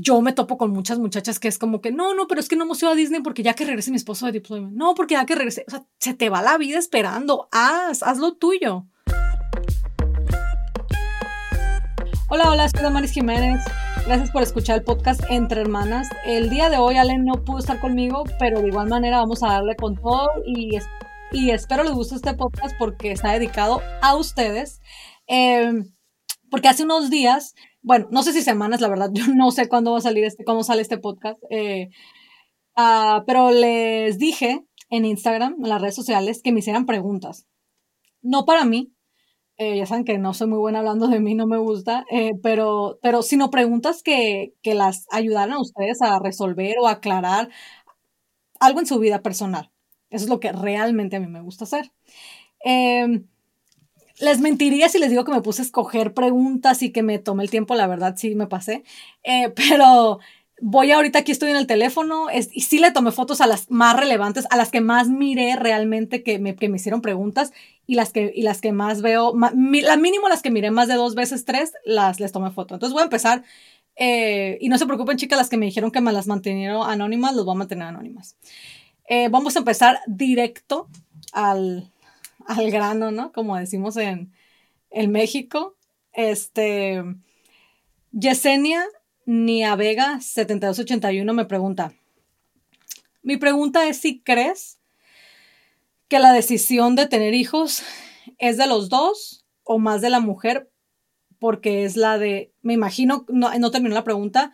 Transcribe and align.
yo 0.00 0.20
me 0.22 0.32
topo 0.32 0.56
con 0.56 0.70
muchas 0.70 0.98
muchachas 0.98 1.38
que 1.38 1.48
es 1.48 1.58
como 1.58 1.80
que, 1.80 1.92
no, 1.92 2.14
no, 2.14 2.26
pero 2.26 2.40
es 2.40 2.48
que 2.48 2.56
no 2.56 2.64
hemos 2.64 2.82
ido 2.82 2.92
a 2.92 2.94
Disney 2.94 3.20
porque 3.20 3.42
ya 3.42 3.54
que 3.54 3.64
regrese 3.64 3.90
mi 3.90 3.96
esposo 3.96 4.26
de 4.26 4.32
deployment. 4.32 4.74
No, 4.74 4.94
porque 4.94 5.14
ya 5.14 5.26
que 5.26 5.34
regrese, 5.34 5.64
o 5.68 5.70
sea, 5.70 5.84
se 5.98 6.14
te 6.14 6.30
va 6.30 6.42
la 6.42 6.56
vida 6.58 6.78
esperando. 6.78 7.48
Haz, 7.52 8.02
haz 8.02 8.18
lo 8.18 8.36
tuyo. 8.36 8.86
Hola, 12.28 12.50
hola, 12.50 12.68
soy 12.68 12.82
Damaris 12.82 13.12
Jiménez. 13.12 13.62
Gracias 14.06 14.30
por 14.30 14.42
escuchar 14.42 14.78
el 14.78 14.84
podcast 14.84 15.20
Entre 15.28 15.60
Hermanas. 15.60 16.08
El 16.24 16.48
día 16.48 16.70
de 16.70 16.78
hoy 16.78 16.96
Allen 16.96 17.24
no 17.24 17.44
pudo 17.44 17.58
estar 17.58 17.80
conmigo, 17.80 18.24
pero 18.38 18.62
de 18.62 18.68
igual 18.68 18.88
manera 18.88 19.18
vamos 19.18 19.42
a 19.42 19.48
darle 19.48 19.76
con 19.76 19.96
todo 19.96 20.30
y, 20.46 20.78
y 21.32 21.50
espero 21.50 21.82
les 21.82 21.92
guste 21.92 22.14
este 22.14 22.34
podcast 22.34 22.76
porque 22.78 23.12
está 23.12 23.32
dedicado 23.32 23.82
a 24.00 24.14
ustedes. 24.16 24.80
Eh, 25.26 25.84
porque 26.50 26.68
hace 26.68 26.84
unos 26.84 27.10
días 27.10 27.54
bueno, 27.82 28.08
no 28.10 28.22
sé 28.22 28.32
si 28.32 28.42
semanas, 28.42 28.80
la 28.80 28.88
verdad, 28.88 29.10
yo 29.14 29.26
no 29.34 29.50
sé 29.50 29.68
cuándo 29.68 29.92
va 29.92 29.98
a 29.98 30.02
salir 30.02 30.24
este, 30.24 30.44
cómo 30.44 30.64
sale 30.64 30.82
este 30.82 30.98
podcast, 30.98 31.38
eh, 31.50 31.90
ah, 32.76 33.24
pero 33.26 33.50
les 33.50 34.18
dije 34.18 34.64
en 34.90 35.04
Instagram, 35.04 35.56
en 35.62 35.68
las 35.68 35.80
redes 35.80 35.94
sociales, 35.94 36.42
que 36.42 36.52
me 36.52 36.60
hicieran 36.60 36.86
preguntas. 36.86 37.46
No 38.22 38.44
para 38.44 38.64
mí, 38.64 38.92
eh, 39.58 39.76
ya 39.78 39.86
saben 39.86 40.04
que 40.04 40.18
no 40.18 40.34
soy 40.34 40.48
muy 40.48 40.58
buena 40.58 40.80
hablando 40.80 41.08
de 41.08 41.20
mí, 41.20 41.34
no 41.34 41.46
me 41.46 41.58
gusta, 41.58 42.04
eh, 42.10 42.32
pero, 42.42 42.98
pero 43.02 43.22
sino 43.22 43.50
preguntas 43.50 44.02
que, 44.02 44.54
que 44.62 44.74
las 44.74 45.06
ayudaran 45.12 45.52
a 45.54 45.60
ustedes 45.60 46.02
a 46.02 46.18
resolver 46.18 46.76
o 46.80 46.88
aclarar 46.88 47.50
algo 48.60 48.80
en 48.80 48.86
su 48.86 48.98
vida 48.98 49.22
personal. 49.22 49.70
Eso 50.10 50.24
es 50.24 50.30
lo 50.30 50.40
que 50.40 50.52
realmente 50.52 51.16
a 51.16 51.20
mí 51.20 51.28
me 51.28 51.42
gusta 51.42 51.64
hacer. 51.64 51.92
Eh, 52.64 53.24
les 54.20 54.40
mentiría 54.40 54.88
si 54.88 54.98
les 54.98 55.10
digo 55.10 55.24
que 55.24 55.32
me 55.32 55.42
puse 55.42 55.62
a 55.62 55.64
escoger 55.64 56.14
preguntas 56.14 56.82
y 56.82 56.90
que 56.90 57.02
me 57.02 57.18
tomé 57.18 57.42
el 57.44 57.50
tiempo, 57.50 57.74
la 57.74 57.86
verdad 57.86 58.14
sí 58.16 58.34
me 58.34 58.46
pasé, 58.46 58.84
eh, 59.24 59.50
pero 59.56 60.18
voy 60.62 60.92
ahorita 60.92 61.20
aquí 61.20 61.32
estoy 61.32 61.50
en 61.50 61.56
el 61.56 61.66
teléfono 61.66 62.26
y 62.30 62.60
sí 62.60 62.78
le 62.78 62.90
tomé 62.90 63.12
fotos 63.12 63.40
a 63.40 63.46
las 63.46 63.70
más 63.70 63.96
relevantes, 63.96 64.46
a 64.50 64.56
las 64.56 64.70
que 64.70 64.80
más 64.80 65.08
miré 65.08 65.56
realmente 65.56 66.22
que 66.22 66.38
me, 66.38 66.54
que 66.54 66.68
me 66.68 66.76
hicieron 66.76 67.00
preguntas 67.00 67.52
y 67.86 67.94
las 67.94 68.12
que, 68.12 68.30
y 68.34 68.42
las 68.42 68.60
que 68.60 68.72
más 68.72 69.00
veo, 69.00 69.34
la 69.34 69.96
mínimo 69.96 70.28
las 70.28 70.42
que 70.42 70.50
miré 70.50 70.70
más 70.70 70.86
de 70.86 70.94
dos 70.94 71.14
veces, 71.14 71.44
tres, 71.44 71.72
las 71.84 72.20
les 72.20 72.30
tomé 72.30 72.50
foto. 72.50 72.74
Entonces 72.74 72.92
voy 72.92 73.00
a 73.00 73.04
empezar 73.04 73.42
eh, 73.96 74.58
y 74.60 74.68
no 74.68 74.78
se 74.78 74.86
preocupen 74.86 75.16
chicas, 75.16 75.38
las 75.38 75.48
que 75.48 75.56
me 75.56 75.66
dijeron 75.66 75.90
que 75.90 76.00
me 76.00 76.12
las 76.12 76.26
mantuvieron 76.26 76.88
anónimas, 76.88 77.34
los 77.34 77.44
voy 77.44 77.54
a 77.54 77.58
mantener 77.58 77.88
anónimas. 77.88 78.36
Eh, 79.08 79.28
vamos 79.28 79.56
a 79.56 79.60
empezar 79.60 80.00
directo 80.06 80.88
al, 81.32 81.90
al 82.46 82.70
grano, 82.70 83.10
¿no? 83.10 83.32
Como 83.32 83.56
decimos 83.56 83.96
en, 83.96 84.32
en 84.90 85.10
México. 85.10 85.76
Este, 86.12 87.02
Yesenia 88.12 88.84
Niavega 89.26 90.20
7281 90.20 91.32
me 91.32 91.44
pregunta, 91.44 91.92
mi 93.22 93.36
pregunta 93.36 93.86
es 93.86 93.98
si 93.98 94.20
crees 94.20 94.80
que 96.08 96.18
la 96.18 96.32
decisión 96.32 96.96
de 96.96 97.06
tener 97.06 97.34
hijos 97.34 97.82
es 98.38 98.56
de 98.56 98.66
los 98.66 98.88
dos 98.88 99.44
o 99.62 99.78
más 99.78 100.00
de 100.00 100.10
la 100.10 100.20
mujer, 100.20 100.70
porque 101.38 101.84
es 101.84 101.96
la 101.96 102.18
de, 102.18 102.52
me 102.62 102.72
imagino, 102.72 103.24
no, 103.28 103.56
no 103.56 103.70
terminó 103.70 103.94
la 103.94 104.04
pregunta, 104.04 104.52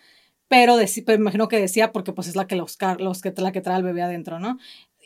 pero, 0.49 0.77
me 0.77 1.15
imagino 1.15 1.49
que 1.49 1.59
decía 1.59 1.93
porque 1.93 2.13
pues 2.13 2.29
es 2.29 2.37
la 2.37 2.47
que 2.47 2.57
los, 2.57 2.77
los 2.99 3.23
que 3.23 3.33
la 3.37 3.53
que 3.53 3.61
trae 3.61 3.79
el 3.79 3.83
bebé 3.83 4.03
adentro, 4.03 4.39
¿no? 4.39 4.59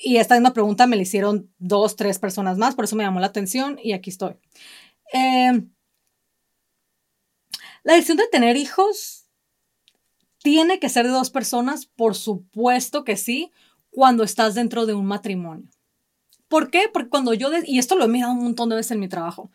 Y 0.02 0.16
esta 0.16 0.34
misma 0.34 0.54
pregunta 0.54 0.86
me 0.86 0.96
la 0.96 1.02
hicieron 1.02 1.52
dos, 1.58 1.94
tres 1.94 2.18
personas 2.18 2.56
más, 2.56 2.74
por 2.74 2.86
eso 2.86 2.96
me 2.96 3.04
llamó 3.04 3.20
la 3.20 3.26
atención 3.26 3.78
y 3.82 3.92
aquí 3.92 4.08
estoy. 4.08 4.36
Em, 5.12 5.70
la 7.82 7.94
decisión 7.94 8.16
de 8.16 8.26
tener 8.28 8.56
hijos 8.56 9.26
tiene 10.42 10.78
que 10.78 10.88
ser 10.88 11.06
de 11.06 11.12
dos 11.12 11.30
personas, 11.30 11.84
por 11.84 12.14
supuesto 12.14 13.04
que 13.04 13.18
sí, 13.18 13.50
cuando 13.90 14.24
estás 14.24 14.54
dentro 14.54 14.86
de 14.86 14.94
un 14.94 15.04
matrimonio. 15.04 15.68
¿Por 16.48 16.70
qué? 16.70 16.88
Porque 16.90 17.10
cuando 17.10 17.34
yo, 17.34 17.50
y 17.64 17.78
esto 17.78 17.96
lo 17.96 18.04
he 18.04 18.08
mirado 18.08 18.32
un 18.32 18.42
montón 18.42 18.70
de 18.70 18.76
veces 18.76 18.92
en 18.92 19.00
mi 19.00 19.08
trabajo, 19.08 19.50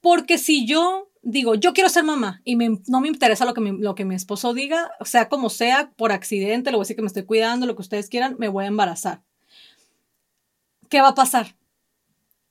porque 0.00 0.38
si 0.38 0.66
yo 0.66 1.10
digo, 1.22 1.54
yo 1.54 1.74
quiero 1.74 1.90
ser 1.90 2.04
mamá 2.04 2.40
y 2.44 2.56
no 2.56 3.00
me 3.00 3.08
interesa 3.08 3.44
lo 3.44 3.52
que, 3.52 3.60
mi, 3.60 3.76
lo 3.78 3.94
que 3.94 4.04
mi 4.04 4.14
esposo 4.14 4.54
diga, 4.54 4.90
sea 5.04 5.28
como 5.28 5.50
sea, 5.50 5.92
por 5.96 6.12
accidente, 6.12 6.70
le 6.70 6.76
voy 6.76 6.82
a 6.82 6.84
decir 6.84 6.96
que 6.96 7.02
me 7.02 7.08
estoy 7.08 7.24
cuidando, 7.24 7.66
lo 7.66 7.74
que 7.74 7.82
ustedes 7.82 8.08
quieran, 8.08 8.36
me 8.38 8.48
voy 8.48 8.64
a 8.64 8.68
embarazar. 8.68 9.22
¿Qué 10.88 11.00
va 11.00 11.08
a 11.08 11.14
pasar? 11.14 11.56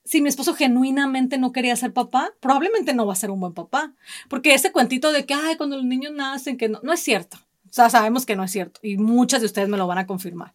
Si 0.04 0.20
mi 0.20 0.28
esposo 0.28 0.54
genuinamente 0.54 1.38
no 1.38 1.52
quería 1.52 1.74
ser 1.74 1.92
papá, 1.92 2.32
probablemente 2.40 2.94
no 2.94 3.06
va 3.06 3.12
a 3.12 3.16
ser 3.16 3.30
un 3.30 3.40
buen 3.40 3.54
papá. 3.54 3.92
Porque 4.28 4.54
ese 4.54 4.72
cuentito 4.72 5.10
de 5.12 5.26
que, 5.26 5.34
ay, 5.34 5.56
cuando 5.56 5.76
los 5.76 5.84
niños 5.84 6.12
nacen, 6.12 6.56
que 6.56 6.68
no, 6.68 6.80
no 6.82 6.92
es 6.92 7.00
cierto. 7.00 7.38
O 7.64 7.72
sea, 7.72 7.90
sabemos 7.90 8.24
que 8.24 8.36
no 8.36 8.44
es 8.44 8.52
cierto. 8.52 8.80
Y 8.82 8.96
muchas 8.96 9.40
de 9.40 9.46
ustedes 9.46 9.68
me 9.68 9.76
lo 9.76 9.86
van 9.86 9.98
a 9.98 10.06
confirmar. 10.06 10.54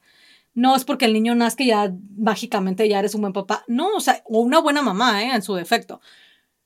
No 0.53 0.75
es 0.75 0.85
porque 0.85 1.05
el 1.05 1.13
niño 1.13 1.35
nazca 1.35 1.63
y 1.63 1.67
ya 1.67 1.93
mágicamente 2.17 2.87
ya 2.87 2.99
eres 2.99 3.15
un 3.15 3.21
buen 3.21 3.33
papá. 3.33 3.63
No, 3.67 3.95
o 3.95 3.99
sea, 3.99 4.21
o 4.25 4.39
una 4.39 4.59
buena 4.59 4.81
mamá, 4.81 5.23
¿eh? 5.23 5.31
En 5.33 5.41
su 5.41 5.53
defecto. 5.53 6.01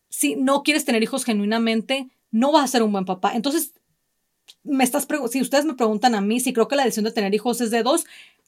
Si 0.09 0.35
no 0.35 0.63
quieres 0.63 0.85
tener 0.85 1.03
hijos 1.03 1.25
genuinamente, 1.25 2.09
no 2.31 2.51
vas 2.51 2.65
a 2.65 2.67
ser 2.67 2.83
un 2.83 2.91
buen 2.91 3.05
papá. 3.05 3.33
Entonces, 3.33 3.73
me 4.63 4.83
estás 4.83 5.07
si 5.31 5.41
ustedes 5.41 5.65
me 5.65 5.75
preguntan 5.75 6.15
a 6.15 6.21
mí 6.21 6.39
si 6.39 6.53
creo 6.53 6.67
que 6.67 6.75
la 6.75 6.83
decisión 6.83 7.05
de 7.05 7.11
tener 7.11 7.33
hijos 7.33 7.61
es 7.61 7.71
de 7.71 7.83
dos, 7.83 8.05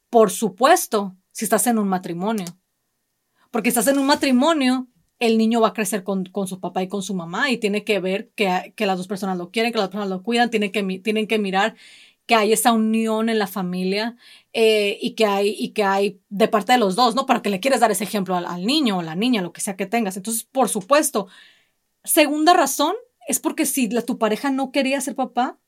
por 0.09 0.31
supuesto, 0.31 1.15
si 1.37 1.45
estás 1.45 1.67
en 1.67 1.77
un 1.77 1.87
matrimonio. 1.87 2.47
Porque 3.51 3.69
estás 3.69 3.87
en 3.87 3.99
un 3.99 4.07
matrimonio, 4.07 4.87
el 5.19 5.37
niño 5.37 5.61
va 5.61 5.67
a 5.67 5.73
crecer 5.73 6.03
con, 6.03 6.25
su 6.47 6.59
papá 6.59 6.81
y 6.81 6.87
con 6.87 7.03
su 7.03 7.13
mamá 7.13 7.51
y 7.51 7.59
tiene 7.59 7.83
que 7.83 7.99
ver 7.99 8.31
que, 8.31 8.73
las 8.79 8.97
dos 8.97 9.07
personas 9.07 9.37
lo 9.37 9.51
quieren, 9.51 9.71
que 9.71 9.77
las 9.77 9.89
personas 9.89 10.09
lo 10.09 10.23
cuidan, 10.23 10.49
tienen 10.49 10.71
que, 10.71 10.81
tienen 10.97 11.27
que 11.27 11.37
mirar 11.37 11.75
que 12.25 12.33
hay 12.33 12.53
esa 12.53 12.73
unión 12.73 13.29
en 13.29 13.37
la 13.37 13.45
familia 13.45 14.17
eh, 14.51 14.97
y, 14.99 15.13
que 15.13 15.27
hay, 15.27 15.55
y 15.59 15.73
que 15.73 15.83
hay 15.83 16.19
de 16.29 16.47
parte 16.47 16.71
de 16.71 16.79
los 16.79 16.95
dos, 16.95 17.13
¿no? 17.13 17.27
Para 17.27 17.43
que 17.43 17.51
le 17.51 17.59
quieres 17.59 17.81
dar 17.81 17.91
ese 17.91 18.03
ejemplo 18.03 18.35
al, 18.35 18.65
niño 18.65 18.97
o 18.97 19.03
la 19.03 19.15
niña, 19.15 19.43
lo 19.43 19.53
que 19.53 19.61
sea 19.61 19.75
que 19.75 19.85
tengas. 19.85 20.17
Entonces, 20.17 20.43
por 20.43 20.69
supuesto. 20.69 21.27
Segunda 22.03 22.53
razón 22.53 22.95
es 23.27 23.39
porque 23.39 23.67
si 23.67 23.89
tu 23.89 24.17
pareja 24.17 24.49
no 24.49 24.71
quería 24.71 24.99
ser 25.01 25.13
papá, 25.15 25.59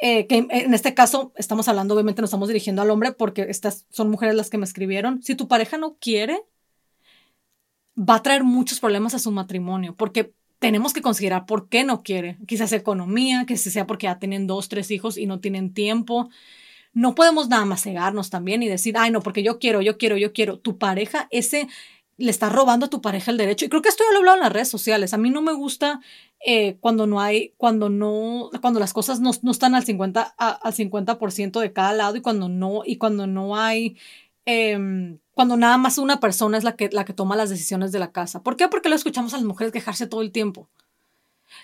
eh, 0.00 0.26
que 0.26 0.46
en 0.50 0.74
este 0.74 0.94
caso 0.94 1.32
estamos 1.36 1.68
hablando, 1.68 1.94
obviamente 1.94 2.20
nos 2.20 2.28
estamos 2.28 2.48
dirigiendo 2.48 2.82
al 2.82 2.90
hombre 2.90 3.12
porque 3.12 3.46
estas 3.48 3.86
son 3.90 4.10
mujeres 4.10 4.34
las 4.34 4.50
que 4.50 4.58
me 4.58 4.64
escribieron. 4.64 5.22
Si 5.22 5.34
tu 5.34 5.48
pareja 5.48 5.78
no 5.78 5.96
quiere, 5.98 6.42
va 7.98 8.16
a 8.16 8.22
traer 8.22 8.44
muchos 8.44 8.80
problemas 8.80 9.14
a 9.14 9.18
su 9.18 9.30
matrimonio 9.30 9.94
porque 9.96 10.34
tenemos 10.58 10.92
que 10.92 11.02
considerar 11.02 11.46
por 11.46 11.68
qué 11.68 11.84
no 11.84 12.02
quiere. 12.02 12.38
Quizás 12.46 12.72
economía, 12.72 13.44
que 13.46 13.56
sea 13.56 13.86
porque 13.86 14.04
ya 14.04 14.18
tienen 14.18 14.46
dos, 14.46 14.68
tres 14.68 14.90
hijos 14.90 15.18
y 15.18 15.26
no 15.26 15.40
tienen 15.40 15.72
tiempo. 15.72 16.28
No 16.92 17.14
podemos 17.14 17.48
nada 17.48 17.64
más 17.66 17.82
cegarnos 17.82 18.30
también 18.30 18.62
y 18.62 18.68
decir, 18.68 18.96
ay, 18.98 19.10
no, 19.10 19.20
porque 19.20 19.42
yo 19.42 19.58
quiero, 19.58 19.82
yo 19.82 19.98
quiero, 19.98 20.16
yo 20.16 20.32
quiero. 20.32 20.58
Tu 20.58 20.78
pareja, 20.78 21.28
ese 21.30 21.68
le 22.18 22.30
está 22.30 22.48
robando 22.48 22.86
a 22.86 22.90
tu 22.90 23.00
pareja 23.00 23.30
el 23.30 23.36
derecho. 23.36 23.64
Y 23.64 23.68
creo 23.68 23.82
que 23.82 23.88
esto 23.88 24.04
ya 24.04 24.10
lo 24.10 24.16
he 24.16 24.18
hablado 24.18 24.36
en 24.38 24.42
las 24.44 24.52
redes 24.52 24.68
sociales. 24.68 25.12
A 25.12 25.18
mí 25.18 25.30
no 25.30 25.42
me 25.42 25.52
gusta 25.52 26.00
eh, 26.44 26.76
cuando 26.80 27.06
no 27.06 27.20
hay, 27.20 27.54
cuando 27.56 27.88
no, 27.90 28.50
cuando 28.60 28.80
las 28.80 28.92
cosas 28.92 29.20
no, 29.20 29.30
no 29.42 29.50
están 29.50 29.74
al 29.74 29.84
50, 29.84 30.22
al 30.38 30.74
50% 30.74 31.60
de 31.60 31.72
cada 31.72 31.92
lado 31.92 32.16
y 32.16 32.22
cuando 32.22 32.48
no, 32.48 32.82
y 32.84 32.96
cuando 32.96 33.26
no 33.26 33.56
hay, 33.56 33.96
em, 34.44 35.18
cuando 35.34 35.56
nada 35.56 35.76
más 35.78 35.98
una 35.98 36.20
persona 36.20 36.56
es 36.56 36.64
la 36.64 36.76
que, 36.76 36.88
la 36.90 37.04
que 37.04 37.12
toma 37.12 37.36
las 37.36 37.50
decisiones 37.50 37.92
de 37.92 37.98
la 37.98 38.12
casa. 38.12 38.42
¿Por 38.42 38.56
qué? 38.56 38.68
Porque 38.68 38.88
lo 38.88 38.96
escuchamos 38.96 39.34
a 39.34 39.36
las 39.36 39.46
mujeres 39.46 39.72
quejarse 39.72 40.06
todo 40.06 40.22
el 40.22 40.32
tiempo. 40.32 40.68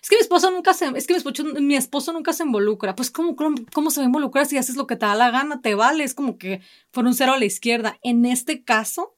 Es 0.03 0.09
que 0.09 0.17
mi 0.17 0.21
esposo 0.23 0.51
nunca 0.51 0.75
se, 0.75 0.87
es 0.97 1.07
que 1.07 1.15
mi 1.15 1.19
esposo, 1.19 1.45
mi 1.45 1.77
esposo 1.77 2.13
nunca 2.13 2.33
se 2.33 2.45
involucra. 2.45 2.95
Pues, 2.95 3.11
¿cómo, 3.11 3.37
¿cómo, 3.37 3.91
se 3.91 4.01
va 4.01 4.05
a 4.05 4.07
involucrar 4.07 4.47
si 4.47 4.57
haces 4.57 4.77
lo 4.77 4.87
que 4.87 4.97
te 4.97 5.07
da 5.07 5.15
la 5.15 5.31
gana? 5.31 5.61
Te 5.61 5.75
vale. 5.75 6.05
Es 6.05 6.15
como 6.15 6.39
que 6.39 6.61
fuera 6.91 7.09
un 7.09 7.15
cero 7.15 7.33
a 7.33 7.39
la 7.39 7.45
izquierda. 7.45 7.99
En 8.03 8.25
este 8.25 8.65
caso, 8.65 9.15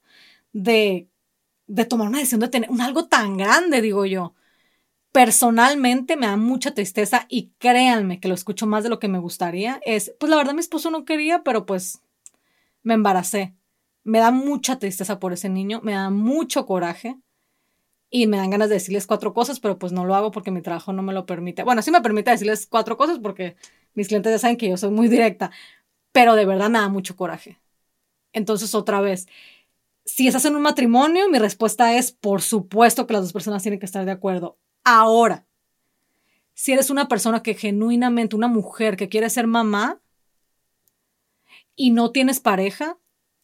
de, 0.53 1.07
de 1.67 1.85
tomar 1.85 2.07
una 2.07 2.19
decisión 2.19 2.41
de 2.41 2.49
tener 2.49 2.69
un 2.69 2.81
algo 2.81 3.07
tan 3.07 3.37
grande, 3.37 3.81
digo 3.81 4.05
yo 4.05 4.33
personalmente 5.15 6.17
me 6.17 6.27
da 6.27 6.35
mucha 6.35 6.73
tristeza 6.73 7.25
y 7.29 7.53
créanme 7.57 8.19
que 8.19 8.27
lo 8.27 8.33
escucho 8.33 8.67
más 8.67 8.83
de 8.83 8.89
lo 8.89 8.99
que 8.99 9.07
me 9.07 9.17
gustaría, 9.17 9.79
es, 9.85 10.13
pues 10.19 10.29
la 10.29 10.35
verdad 10.35 10.53
mi 10.53 10.59
esposo 10.59 10.91
no 10.91 11.05
quería, 11.05 11.41
pero 11.41 11.65
pues 11.65 12.01
me 12.83 12.95
embaracé. 12.95 13.55
Me 14.03 14.19
da 14.19 14.31
mucha 14.31 14.77
tristeza 14.77 15.17
por 15.17 15.31
ese 15.31 15.47
niño, 15.47 15.79
me 15.83 15.93
da 15.93 16.09
mucho 16.09 16.65
coraje 16.65 17.15
y 18.09 18.27
me 18.27 18.35
dan 18.35 18.49
ganas 18.49 18.67
de 18.67 18.75
decirles 18.75 19.07
cuatro 19.07 19.33
cosas, 19.33 19.61
pero 19.61 19.79
pues 19.79 19.93
no 19.93 20.03
lo 20.03 20.15
hago 20.15 20.31
porque 20.31 20.51
mi 20.51 20.61
trabajo 20.61 20.91
no 20.91 21.01
me 21.01 21.13
lo 21.13 21.25
permite. 21.25 21.63
Bueno, 21.63 21.81
sí 21.81 21.91
me 21.91 22.01
permite 22.01 22.31
decirles 22.31 22.67
cuatro 22.67 22.97
cosas 22.97 23.19
porque 23.19 23.55
mis 23.93 24.09
clientes 24.09 24.33
ya 24.33 24.39
saben 24.39 24.57
que 24.57 24.67
yo 24.67 24.75
soy 24.75 24.91
muy 24.91 25.07
directa, 25.07 25.49
pero 26.11 26.35
de 26.35 26.45
verdad 26.45 26.69
me 26.69 26.79
da 26.79 26.89
mucho 26.89 27.15
coraje. 27.15 27.57
Entonces, 28.33 28.75
otra 28.75 28.99
vez, 28.99 29.27
si 30.05 30.27
estás 30.27 30.45
en 30.45 30.55
un 30.55 30.61
matrimonio, 30.61 31.29
mi 31.29 31.39
respuesta 31.39 31.95
es, 31.97 32.11
por 32.11 32.41
supuesto 32.41 33.07
que 33.07 33.13
las 33.13 33.23
dos 33.23 33.33
personas 33.33 33.63
tienen 33.63 33.79
que 33.79 33.87
estar 33.87 34.05
de 34.05 34.11
acuerdo 34.11 34.57
ahora. 34.83 35.45
Si 36.53 36.71
eres 36.71 36.89
una 36.89 37.07
persona 37.07 37.43
que 37.43 37.55
genuinamente, 37.55 38.35
una 38.35 38.47
mujer 38.47 38.95
que 38.95 39.09
quiere 39.09 39.29
ser 39.29 39.47
mamá 39.47 39.99
y 41.75 41.91
no 41.91 42.11
tienes 42.11 42.39
pareja 42.39 42.97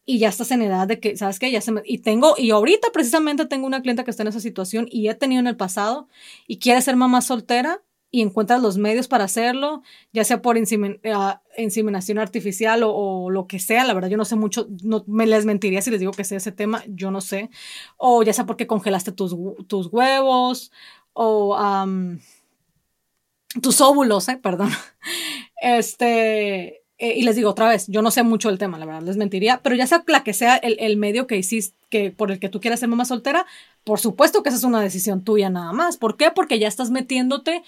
y 0.06 0.20
ya 0.20 0.30
estás 0.30 0.52
en 0.52 0.62
edad 0.62 0.88
de 0.88 1.00
que, 1.00 1.18
¿sabes 1.18 1.40
qué? 1.40 1.52
Ya 1.52 1.62
se 1.62 1.72
me, 1.72 1.82
y 1.84 2.00
tengo, 2.00 2.36
y 2.38 2.52
ahorita 2.52 2.90
precisamente 2.94 3.46
tengo 3.48 3.68
una 3.68 3.82
clienta 3.82 4.04
que 4.04 4.12
está 4.12 4.24
en 4.24 4.30
esa 4.30 4.40
situación 4.40 4.88
y 4.90 5.10
he 5.10 5.16
tenido 5.16 5.40
en 5.40 5.48
el 5.48 5.58
pasado 5.58 6.08
y 6.48 6.60
quiere 6.60 6.82
ser 6.82 6.96
mamá 6.96 7.22
soltera, 7.22 7.82
y 8.12 8.22
encuentras 8.22 8.62
los 8.62 8.78
medios 8.78 9.08
para 9.08 9.24
hacerlo, 9.24 9.84
ya 10.12 10.26
sea 10.26 10.42
por 10.42 10.58
ah, 10.58 11.42
inseminación 11.58 12.20
artificial 12.20 12.82
o, 12.84 13.30
lo 13.30 13.48
que 13.48 13.58
sea, 13.58 13.86
la 13.86 13.94
verdad 13.94 14.10
yo 14.10 14.18
no 14.18 14.26
sé 14.26 14.36
mucho, 14.36 14.68
no 14.84 15.06
me 15.08 15.26
les 15.26 15.46
mentiría 15.46 15.82
si 15.82 15.92
les 15.92 16.02
digo 16.02 16.12
que 16.12 16.26
sé 16.26 16.36
ese 16.36 16.52
tema, 16.52 16.84
yo 16.88 17.10
no 17.10 17.22
sé, 17.22 17.50
o 17.96 18.22
ya 18.24 18.34
sea 18.34 18.46
porque 18.46 18.68
congelaste 18.68 19.14
tus, 19.14 19.34
tus 19.68 19.88
huevos, 19.88 20.72
o 21.14 21.58
tus 23.62 23.82
óvulos, 23.82 24.28
eh, 24.30 24.38
perdón, 24.38 24.70
este, 25.62 26.84
eh, 26.98 27.14
y 27.16 27.24
les 27.24 27.36
digo 27.38 27.50
otra 27.50 27.70
vez, 27.70 27.88
yo 27.88 28.02
no 28.02 28.12
sé 28.12 28.24
mucho 28.24 28.50
del 28.50 28.58
tema, 28.58 28.78
la 28.78 28.86
verdad, 28.86 29.04
les 29.04 29.18
mentiría, 29.18 29.62
pero 29.64 29.76
ya 29.76 29.88
sea 29.88 30.04
la 30.08 30.24
que 30.24 30.34
sea 30.34 30.58
el, 30.58 30.78
el 30.80 30.98
medio 30.98 31.28
que 31.28 31.38
hiciste, 31.38 31.78
que 31.90 32.12
por 32.12 32.32
el 32.32 32.40
que 32.40 32.50
tú 32.50 32.62
quieras 32.62 32.80
ser 32.80 32.90
mamá 32.90 33.06
soltera, 33.06 33.46
por 33.84 34.00
supuesto 34.00 34.44
que 34.44 34.50
esa 34.50 34.58
es 34.58 34.64
una 34.64 34.82
decisión 34.82 35.24
tuya 35.24 35.50
nada 35.50 35.74
más. 35.74 35.98
¿Por 35.98 36.16
qué? 36.16 36.32
Porque 36.32 36.60
ya 36.60 36.68
estás 36.68 36.92
metiéndote 36.92 37.64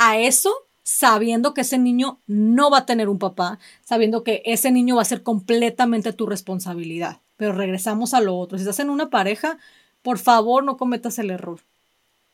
a 0.00 0.18
eso 0.18 0.50
sabiendo 0.82 1.52
que 1.52 1.60
ese 1.60 1.78
niño 1.78 2.20
no 2.26 2.70
va 2.70 2.78
a 2.78 2.86
tener 2.86 3.10
un 3.10 3.18
papá, 3.18 3.58
sabiendo 3.84 4.24
que 4.24 4.42
ese 4.46 4.72
niño 4.72 4.96
va 4.96 5.02
a 5.02 5.04
ser 5.04 5.22
completamente 5.22 6.14
tu 6.14 6.26
responsabilidad. 6.26 7.20
Pero 7.36 7.52
regresamos 7.52 8.14
a 8.14 8.20
lo 8.20 8.36
otro. 8.36 8.56
Si 8.56 8.62
estás 8.62 8.80
en 8.80 8.88
una 8.88 9.10
pareja, 9.10 9.58
por 10.02 10.18
favor 10.18 10.64
no 10.64 10.78
cometas 10.78 11.18
el 11.18 11.30
error 11.30 11.60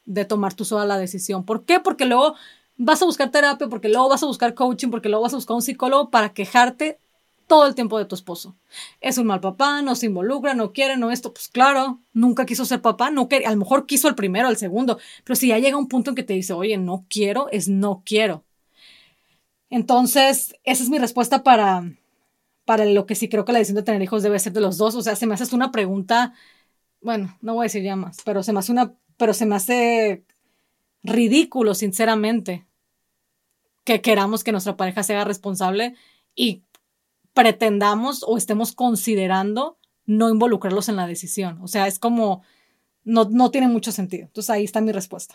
de 0.04 0.24
tomar 0.24 0.54
tú 0.54 0.64
sola 0.64 0.86
la 0.86 0.96
decisión. 0.96 1.44
¿Por 1.44 1.64
qué? 1.64 1.80
Porque 1.80 2.06
luego 2.06 2.36
vas 2.76 3.02
a 3.02 3.04
buscar 3.04 3.32
terapia, 3.32 3.68
porque 3.68 3.88
luego 3.88 4.08
vas 4.08 4.22
a 4.22 4.26
buscar 4.26 4.54
coaching, 4.54 4.90
porque 4.90 5.08
luego 5.08 5.24
vas 5.24 5.32
a 5.32 5.36
buscar 5.36 5.56
un 5.56 5.62
psicólogo 5.62 6.10
para 6.10 6.32
quejarte 6.32 7.00
todo 7.46 7.66
el 7.66 7.74
tiempo 7.74 7.98
de 7.98 8.04
tu 8.04 8.14
esposo. 8.14 8.56
Es 9.00 9.18
un 9.18 9.26
mal 9.26 9.40
papá, 9.40 9.82
no 9.82 9.94
se 9.94 10.06
involucra, 10.06 10.54
no 10.54 10.72
quiere, 10.72 10.96
no 10.96 11.10
esto. 11.10 11.32
Pues 11.32 11.48
claro, 11.48 12.00
nunca 12.12 12.46
quiso 12.46 12.64
ser 12.64 12.82
papá, 12.82 13.10
no 13.10 13.28
quería, 13.28 13.48
a 13.48 13.52
lo 13.52 13.58
mejor 13.58 13.86
quiso 13.86 14.08
el 14.08 14.14
primero, 14.14 14.48
el 14.48 14.56
segundo, 14.56 14.98
pero 15.24 15.36
si 15.36 15.48
ya 15.48 15.58
llega 15.58 15.76
un 15.76 15.88
punto 15.88 16.10
en 16.10 16.16
que 16.16 16.22
te 16.22 16.34
dice, 16.34 16.52
oye, 16.52 16.76
no 16.76 17.06
quiero, 17.08 17.48
es 17.50 17.68
no 17.68 18.02
quiero. 18.04 18.44
Entonces, 19.70 20.54
esa 20.64 20.82
es 20.82 20.90
mi 20.90 20.98
respuesta 20.98 21.42
para, 21.42 21.90
para 22.64 22.84
lo 22.84 23.06
que 23.06 23.14
sí 23.14 23.28
creo 23.28 23.44
que 23.44 23.52
la 23.52 23.58
decisión 23.58 23.76
de 23.76 23.82
tener 23.82 24.02
hijos 24.02 24.22
debe 24.22 24.38
ser 24.38 24.52
de 24.52 24.60
los 24.60 24.78
dos. 24.78 24.94
O 24.94 25.02
sea, 25.02 25.16
se 25.16 25.26
me 25.26 25.34
hace 25.34 25.54
una 25.54 25.70
pregunta, 25.72 26.34
bueno, 27.00 27.36
no 27.40 27.54
voy 27.54 27.64
a 27.64 27.68
decir 27.68 27.82
ya 27.82 27.96
más, 27.96 28.18
pero 28.24 28.42
se 28.42 28.52
me 28.52 28.60
hace 28.60 28.72
una, 28.72 28.94
pero 29.16 29.34
se 29.34 29.46
me 29.46 29.56
hace 29.56 30.24
ridículo, 31.02 31.74
sinceramente, 31.74 32.66
que 33.84 34.00
queramos 34.00 34.42
que 34.44 34.52
nuestra 34.52 34.76
pareja 34.76 35.02
sea 35.02 35.24
responsable 35.24 35.94
y 36.34 36.64
pretendamos 37.36 38.24
o 38.26 38.38
estemos 38.38 38.72
considerando 38.72 39.78
no 40.06 40.30
involucrarlos 40.30 40.88
en 40.88 40.96
la 40.96 41.06
decisión. 41.06 41.58
O 41.60 41.68
sea, 41.68 41.86
es 41.86 41.98
como, 41.98 42.42
no, 43.04 43.26
no 43.30 43.50
tiene 43.50 43.68
mucho 43.68 43.92
sentido. 43.92 44.24
Entonces 44.24 44.48
ahí 44.48 44.64
está 44.64 44.80
mi 44.80 44.90
respuesta. 44.90 45.34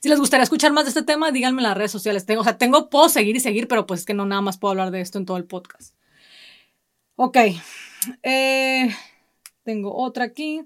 Si 0.00 0.10
les 0.10 0.18
gustaría 0.18 0.44
escuchar 0.44 0.72
más 0.72 0.84
de 0.84 0.90
este 0.90 1.02
tema, 1.02 1.32
díganme 1.32 1.62
en 1.62 1.68
las 1.68 1.76
redes 1.76 1.90
sociales. 1.90 2.26
Tengo, 2.26 2.42
o 2.42 2.44
sea, 2.44 2.58
tengo, 2.58 2.90
puedo 2.90 3.08
seguir 3.08 3.34
y 3.34 3.40
seguir, 3.40 3.66
pero 3.66 3.86
pues 3.86 4.00
es 4.00 4.06
que 4.06 4.12
no 4.12 4.26
nada 4.26 4.42
más 4.42 4.58
puedo 4.58 4.72
hablar 4.72 4.90
de 4.90 5.00
esto 5.00 5.16
en 5.16 5.24
todo 5.24 5.38
el 5.38 5.46
podcast. 5.46 5.94
Ok. 7.16 7.38
Eh, 8.22 8.94
tengo 9.62 9.96
otra 9.96 10.24
aquí. 10.24 10.60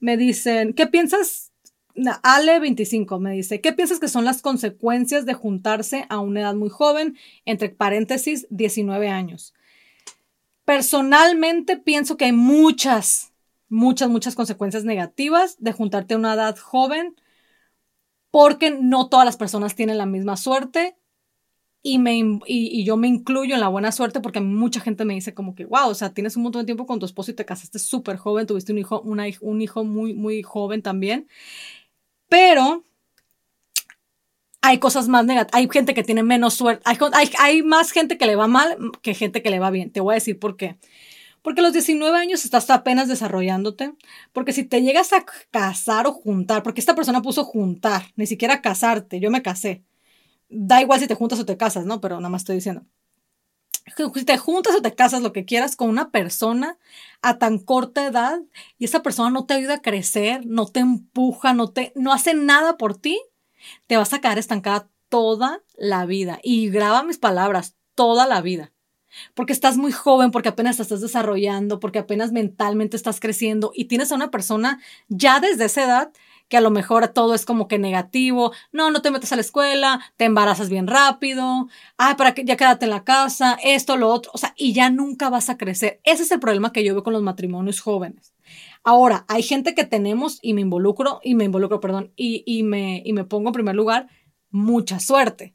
Me 0.00 0.16
dicen, 0.16 0.72
¿qué 0.72 0.86
piensas 0.86 1.52
Ale25 1.96 3.20
me 3.20 3.32
dice, 3.32 3.60
¿qué 3.60 3.72
piensas 3.72 4.00
que 4.00 4.08
son 4.08 4.24
las 4.24 4.42
consecuencias 4.42 5.26
de 5.26 5.34
juntarse 5.34 6.06
a 6.08 6.18
una 6.18 6.40
edad 6.40 6.54
muy 6.54 6.68
joven, 6.68 7.16
entre 7.44 7.68
paréntesis, 7.68 8.46
19 8.50 9.08
años? 9.08 9.54
Personalmente 10.64 11.76
pienso 11.76 12.16
que 12.16 12.26
hay 12.26 12.32
muchas, 12.32 13.32
muchas, 13.68 14.08
muchas 14.08 14.34
consecuencias 14.34 14.84
negativas 14.84 15.56
de 15.58 15.72
juntarte 15.72 16.14
a 16.14 16.18
una 16.18 16.34
edad 16.34 16.56
joven, 16.56 17.14
porque 18.30 18.70
no 18.70 19.08
todas 19.08 19.26
las 19.26 19.36
personas 19.36 19.76
tienen 19.76 19.98
la 19.98 20.06
misma 20.06 20.36
suerte 20.36 20.96
y, 21.86 21.98
me, 21.98 22.18
y, 22.46 22.82
yo 22.82 22.96
me 22.96 23.08
incluyo 23.08 23.54
en 23.54 23.60
la 23.60 23.68
buena 23.68 23.92
suerte 23.92 24.20
porque 24.20 24.40
mucha 24.40 24.80
gente 24.80 25.04
me 25.04 25.12
dice 25.12 25.34
como 25.34 25.54
que, 25.54 25.66
wow, 25.66 25.90
o 25.90 25.94
sea, 25.94 26.14
tienes 26.14 26.34
un 26.34 26.42
montón 26.42 26.62
de 26.62 26.66
tiempo 26.66 26.86
con 26.86 26.98
tu 26.98 27.04
esposo 27.04 27.30
y 27.30 27.34
te 27.34 27.44
casaste 27.44 27.78
súper 27.78 28.16
joven, 28.16 28.46
tuviste 28.46 28.72
un 28.72 28.78
hijo, 28.78 29.02
un 29.02 29.60
hijo 29.60 29.84
muy, 29.84 30.14
muy 30.14 30.42
joven 30.42 30.80
también. 30.80 31.28
Pero 32.28 32.84
hay 34.62 34.78
cosas 34.78 35.08
más 35.08 35.26
negativas. 35.26 35.54
Hay 35.54 35.68
gente 35.70 35.92
que 35.92 36.02
tiene 36.02 36.22
menos 36.22 36.54
suerte. 36.54 36.82
Hay, 36.86 36.98
hay, 37.38 37.62
más 37.62 37.92
gente 37.92 38.16
que 38.16 38.26
le 38.26 38.34
va 38.34 38.46
mal 38.46 38.76
que 39.02 39.14
gente 39.14 39.42
que 39.42 39.50
le 39.50 39.58
va 39.58 39.70
bien. 39.70 39.90
Te 39.90 40.00
voy 40.00 40.12
a 40.12 40.16
decir 40.16 40.38
por 40.38 40.56
qué. 40.56 40.78
Porque 41.42 41.60
a 41.60 41.64
los 41.64 41.74
19 41.74 42.16
años 42.16 42.44
estás 42.44 42.70
apenas 42.70 43.06
desarrollándote. 43.08 43.92
Porque 44.32 44.54
si 44.54 44.64
te 44.64 44.82
llegas 44.82 45.12
a 45.12 45.24
casar 45.50 46.06
o 46.06 46.12
juntar, 46.12 46.62
porque 46.62 46.80
esta 46.80 46.94
persona 46.94 47.20
puso 47.20 47.44
juntar, 47.44 48.04
ni 48.16 48.26
siquiera 48.26 48.62
casarte, 48.62 49.20
yo 49.20 49.30
me 49.30 49.42
casé. 49.42 49.84
Da 50.48 50.80
igual 50.80 51.00
si 51.00 51.06
te 51.06 51.14
juntas 51.14 51.40
o 51.40 51.44
te 51.44 51.58
casas, 51.58 51.84
¿no? 51.84 52.00
Pero 52.00 52.16
nada 52.16 52.30
más 52.30 52.42
estoy 52.42 52.56
diciendo. 52.56 52.86
Si 54.14 54.24
te 54.24 54.38
juntas 54.38 54.74
o 54.74 54.82
te 54.82 54.94
casas, 54.94 55.22
lo 55.22 55.32
que 55.32 55.44
quieras, 55.44 55.76
con 55.76 55.88
una 55.88 56.10
persona 56.10 56.78
a 57.22 57.38
tan 57.38 57.58
corta 57.58 58.06
edad 58.06 58.40
y 58.78 58.86
esa 58.86 59.02
persona 59.02 59.30
no 59.30 59.46
te 59.46 59.54
ayuda 59.54 59.74
a 59.74 59.82
crecer, 59.82 60.46
no 60.46 60.66
te 60.66 60.80
empuja, 60.80 61.52
no, 61.52 61.70
te, 61.70 61.92
no 61.94 62.12
hace 62.12 62.34
nada 62.34 62.76
por 62.76 62.96
ti, 62.96 63.20
te 63.86 63.96
vas 63.96 64.12
a 64.12 64.20
quedar 64.20 64.38
estancada 64.38 64.88
toda 65.08 65.62
la 65.76 66.06
vida. 66.06 66.40
Y 66.42 66.70
graba 66.70 67.02
mis 67.02 67.18
palabras, 67.18 67.76
toda 67.94 68.26
la 68.26 68.40
vida. 68.40 68.72
Porque 69.34 69.52
estás 69.52 69.76
muy 69.76 69.92
joven, 69.92 70.30
porque 70.30 70.48
apenas 70.48 70.76
te 70.76 70.82
estás 70.82 71.00
desarrollando, 71.00 71.78
porque 71.78 72.00
apenas 72.00 72.32
mentalmente 72.32 72.96
estás 72.96 73.20
creciendo 73.20 73.70
y 73.74 73.84
tienes 73.84 74.10
a 74.10 74.16
una 74.16 74.30
persona 74.30 74.80
ya 75.08 75.40
desde 75.40 75.66
esa 75.66 75.84
edad 75.84 76.12
que 76.48 76.56
a 76.56 76.60
lo 76.60 76.70
mejor 76.70 77.08
todo 77.08 77.34
es 77.34 77.44
como 77.46 77.68
que 77.68 77.78
negativo, 77.78 78.52
no, 78.72 78.90
no 78.90 79.02
te 79.02 79.10
metes 79.10 79.32
a 79.32 79.36
la 79.36 79.42
escuela, 79.42 80.00
te 80.16 80.24
embarazas 80.24 80.68
bien 80.70 80.86
rápido, 80.86 81.68
ah, 81.98 82.16
para 82.16 82.34
que 82.34 82.44
ya 82.44 82.56
quédate 82.56 82.84
en 82.86 82.90
la 82.90 83.04
casa, 83.04 83.58
esto, 83.62 83.96
lo 83.96 84.08
otro, 84.10 84.30
o 84.34 84.38
sea, 84.38 84.54
y 84.56 84.72
ya 84.72 84.90
nunca 84.90 85.30
vas 85.30 85.48
a 85.50 85.56
crecer. 85.58 86.00
Ese 86.04 86.22
es 86.24 86.30
el 86.30 86.40
problema 86.40 86.72
que 86.72 86.84
yo 86.84 86.94
veo 86.94 87.02
con 87.02 87.12
los 87.12 87.22
matrimonios 87.22 87.80
jóvenes. 87.80 88.34
Ahora, 88.82 89.24
hay 89.28 89.42
gente 89.42 89.74
que 89.74 89.84
tenemos 89.84 90.38
y 90.42 90.54
me 90.54 90.60
involucro, 90.60 91.20
y 91.22 91.34
me 91.34 91.44
involucro, 91.44 91.80
perdón, 91.80 92.12
y, 92.16 92.42
y, 92.46 92.62
me, 92.62 93.02
y 93.04 93.12
me 93.12 93.24
pongo 93.24 93.48
en 93.48 93.54
primer 93.54 93.74
lugar, 93.74 94.08
mucha 94.50 95.00
suerte. 95.00 95.54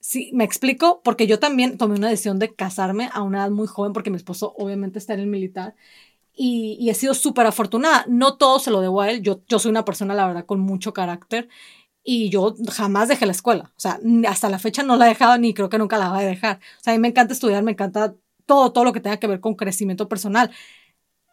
Sí, 0.00 0.30
me 0.34 0.44
explico, 0.44 1.02
porque 1.02 1.26
yo 1.26 1.40
también 1.40 1.78
tomé 1.78 1.96
una 1.96 2.08
decisión 2.08 2.38
de 2.38 2.54
casarme 2.54 3.10
a 3.12 3.22
una 3.22 3.38
edad 3.40 3.50
muy 3.50 3.66
joven, 3.66 3.92
porque 3.92 4.10
mi 4.10 4.16
esposo 4.16 4.54
obviamente 4.56 4.98
está 5.00 5.14
en 5.14 5.20
el 5.20 5.26
militar 5.26 5.74
y, 6.36 6.88
he 6.90 6.94
sido 6.94 7.14
súper 7.14 7.46
afortunada. 7.46 8.04
No 8.08 8.36
todo 8.36 8.58
se 8.58 8.70
lo 8.70 8.80
debo 8.80 9.00
a 9.00 9.10
él. 9.10 9.22
Yo, 9.22 9.42
yo 9.48 9.58
soy 9.58 9.70
una 9.70 9.84
persona, 9.84 10.14
la 10.14 10.26
verdad, 10.26 10.46
con 10.46 10.60
mucho 10.60 10.92
carácter 10.92 11.48
y 12.04 12.30
yo 12.30 12.54
jamás 12.70 13.08
dejé 13.08 13.26
la 13.26 13.32
escuela. 13.32 13.72
O 13.76 13.80
sea, 13.80 13.98
hasta 14.28 14.48
la 14.48 14.58
fecha 14.60 14.82
no 14.84 14.96
la 14.96 15.06
he 15.06 15.08
dejado 15.10 15.38
ni 15.38 15.54
creo 15.54 15.68
que 15.68 15.78
nunca 15.78 15.98
la 15.98 16.10
voy 16.10 16.20
a 16.20 16.26
dejar. 16.26 16.60
O 16.78 16.84
sea, 16.84 16.92
a 16.92 16.96
mí 16.96 17.00
me 17.00 17.08
encanta 17.08 17.34
estudiar, 17.34 17.62
me 17.64 17.72
encanta 17.72 18.14
todo, 18.46 18.72
todo 18.72 18.84
lo 18.84 18.92
que 18.92 19.00
tenga 19.00 19.18
que 19.18 19.26
ver 19.26 19.40
con 19.40 19.56
crecimiento 19.56 20.08
personal. 20.08 20.50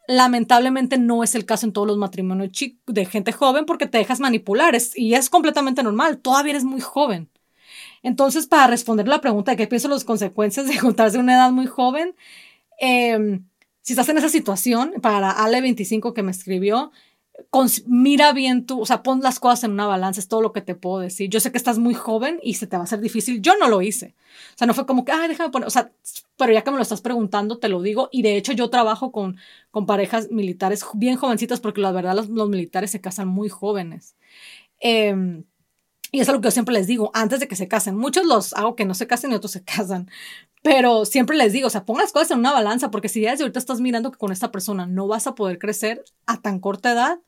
Lamentablemente 0.08 0.98
no 0.98 1.24
es 1.24 1.36
el 1.36 1.46
caso 1.46 1.66
en 1.66 1.74
todos 1.74 1.88
los 1.88 1.98
matrimonios 1.98 2.52
de 2.88 3.06
gente 3.06 3.32
joven 3.32 3.66
porque 3.66 3.88
te 3.88 4.00
dejas 4.00 4.20
manipular 4.20 4.76
y 4.96 5.14
es 5.14 5.30
completamente 5.30 5.84
normal. 5.84 6.20
Todavía 6.20 6.52
eres 6.54 6.66
muy 6.66 6.82
joven. 6.82 7.30
Entonces, 8.04 8.48
para 8.48 8.68
responder 8.68 9.08
la 9.08 9.22
pregunta 9.22 9.52
de 9.52 9.58
qué 9.58 9.68
pienso 9.68 9.88
las 9.90 10.04
consecuencias 10.04 10.68
de 10.68 10.78
juntarse 10.80 11.18
a 11.18 11.22
una 11.22 11.36
edad 11.36 11.52
muy 11.52 11.68
joven, 11.68 12.16
eh, 12.82 13.42
si 13.84 13.94
estás 13.94 14.10
en 14.10 14.18
esa 14.18 14.30
situación, 14.30 14.94
para 15.02 15.36
Ale25 15.38 16.14
que 16.14 16.24
me 16.24 16.32
escribió, 16.32 16.92
mira 17.86 18.34
bien 18.34 18.66
tú, 18.66 18.82
o 18.82 18.86
sea, 18.86 19.04
pon 19.04 19.22
las 19.22 19.40
cosas 19.40 19.66
en 19.66 19.72
una 19.72 19.86
balanza, 19.88 20.20
es 20.20 20.28
todo 20.28 20.42
lo 20.42 20.54
que 20.54 20.62
te 20.62 20.76
puedo 20.76 21.00
decir. 21.00 21.30
Yo 21.30 21.40
sé 21.40 21.52
que 21.52 21.58
estás 21.58 21.80
muy 21.80 21.94
joven 21.94 22.40
y 22.42 22.56
se 22.56 22.68
te 22.68 22.78
va 22.78 22.82
a 22.82 22.86
hacer 22.86 23.02
difícil. 23.02 23.42
Yo 23.42 23.58
no 23.58 23.70
lo 23.70 23.82
hice. 23.82 24.16
O 24.56 24.58
sea, 24.58 24.68
no 24.68 24.74
fue 24.74 24.86
como 24.86 25.06
que, 25.06 25.12
ay, 25.12 25.28
déjame 25.28 25.52
poner, 25.52 25.68
o 25.68 25.72
sea, 25.72 25.92
pero 26.38 26.54
ya 26.54 26.64
que 26.64 26.72
me 26.72 26.78
lo 26.78 26.84
estás 26.84 27.02
preguntando, 27.02 27.60
te 27.60 27.70
lo 27.70 27.82
digo. 27.82 28.10
Y 28.12 28.22
de 28.22 28.38
hecho, 28.38 28.54
yo 28.54 28.70
trabajo 28.70 29.12
con, 29.12 29.38
con 29.72 29.86
parejas 29.86 30.32
militares 30.32 30.86
bien 30.94 31.18
jovencitas 31.18 31.60
porque 31.60 31.82
la 31.82 31.92
verdad 31.92 32.16
los, 32.16 32.30
los 32.30 32.50
militares 32.50 32.92
se 32.92 33.02
casan 33.02 33.28
muy 33.28 33.50
jóvenes. 33.50 34.16
Eh, 34.80 35.44
y 36.14 36.20
es 36.20 36.28
lo 36.28 36.40
que 36.40 36.46
yo 36.46 36.52
siempre 36.52 36.76
les 36.76 36.86
digo, 36.86 37.10
antes 37.16 37.40
de 37.40 37.48
que 37.48 37.56
se 37.56 37.68
casen. 37.68 37.98
Muchos 37.98 38.24
los 38.28 38.54
hago 38.54 38.76
que 38.76 38.86
no 38.86 38.94
se 38.94 39.08
casen 39.08 39.32
y 39.32 39.36
otros 39.36 39.52
se 39.52 39.64
casan. 39.66 40.12
Pero 40.62 41.06
siempre 41.06 41.36
les 41.36 41.52
digo, 41.52 41.66
o 41.66 41.70
sea, 41.72 41.86
pon 41.86 41.98
las 41.98 42.12
cosas 42.12 42.30
en 42.32 42.40
una 42.40 42.54
balanza, 42.54 42.92
porque 42.92 43.10
si 43.10 43.22
ya 43.22 43.32
desde 43.32 43.44
ahorita 43.44 43.58
estás 43.58 43.82
mirando 43.82 44.12
que 44.12 44.20
con 44.20 44.32
esta 44.32 44.52
persona 44.52 44.86
no 44.86 45.08
vas 45.08 45.26
a 45.26 45.34
poder 45.34 45.58
crecer 45.58 46.06
a 46.28 46.40
tan 46.40 46.60
corta 46.60 46.92
edad, 46.92 47.20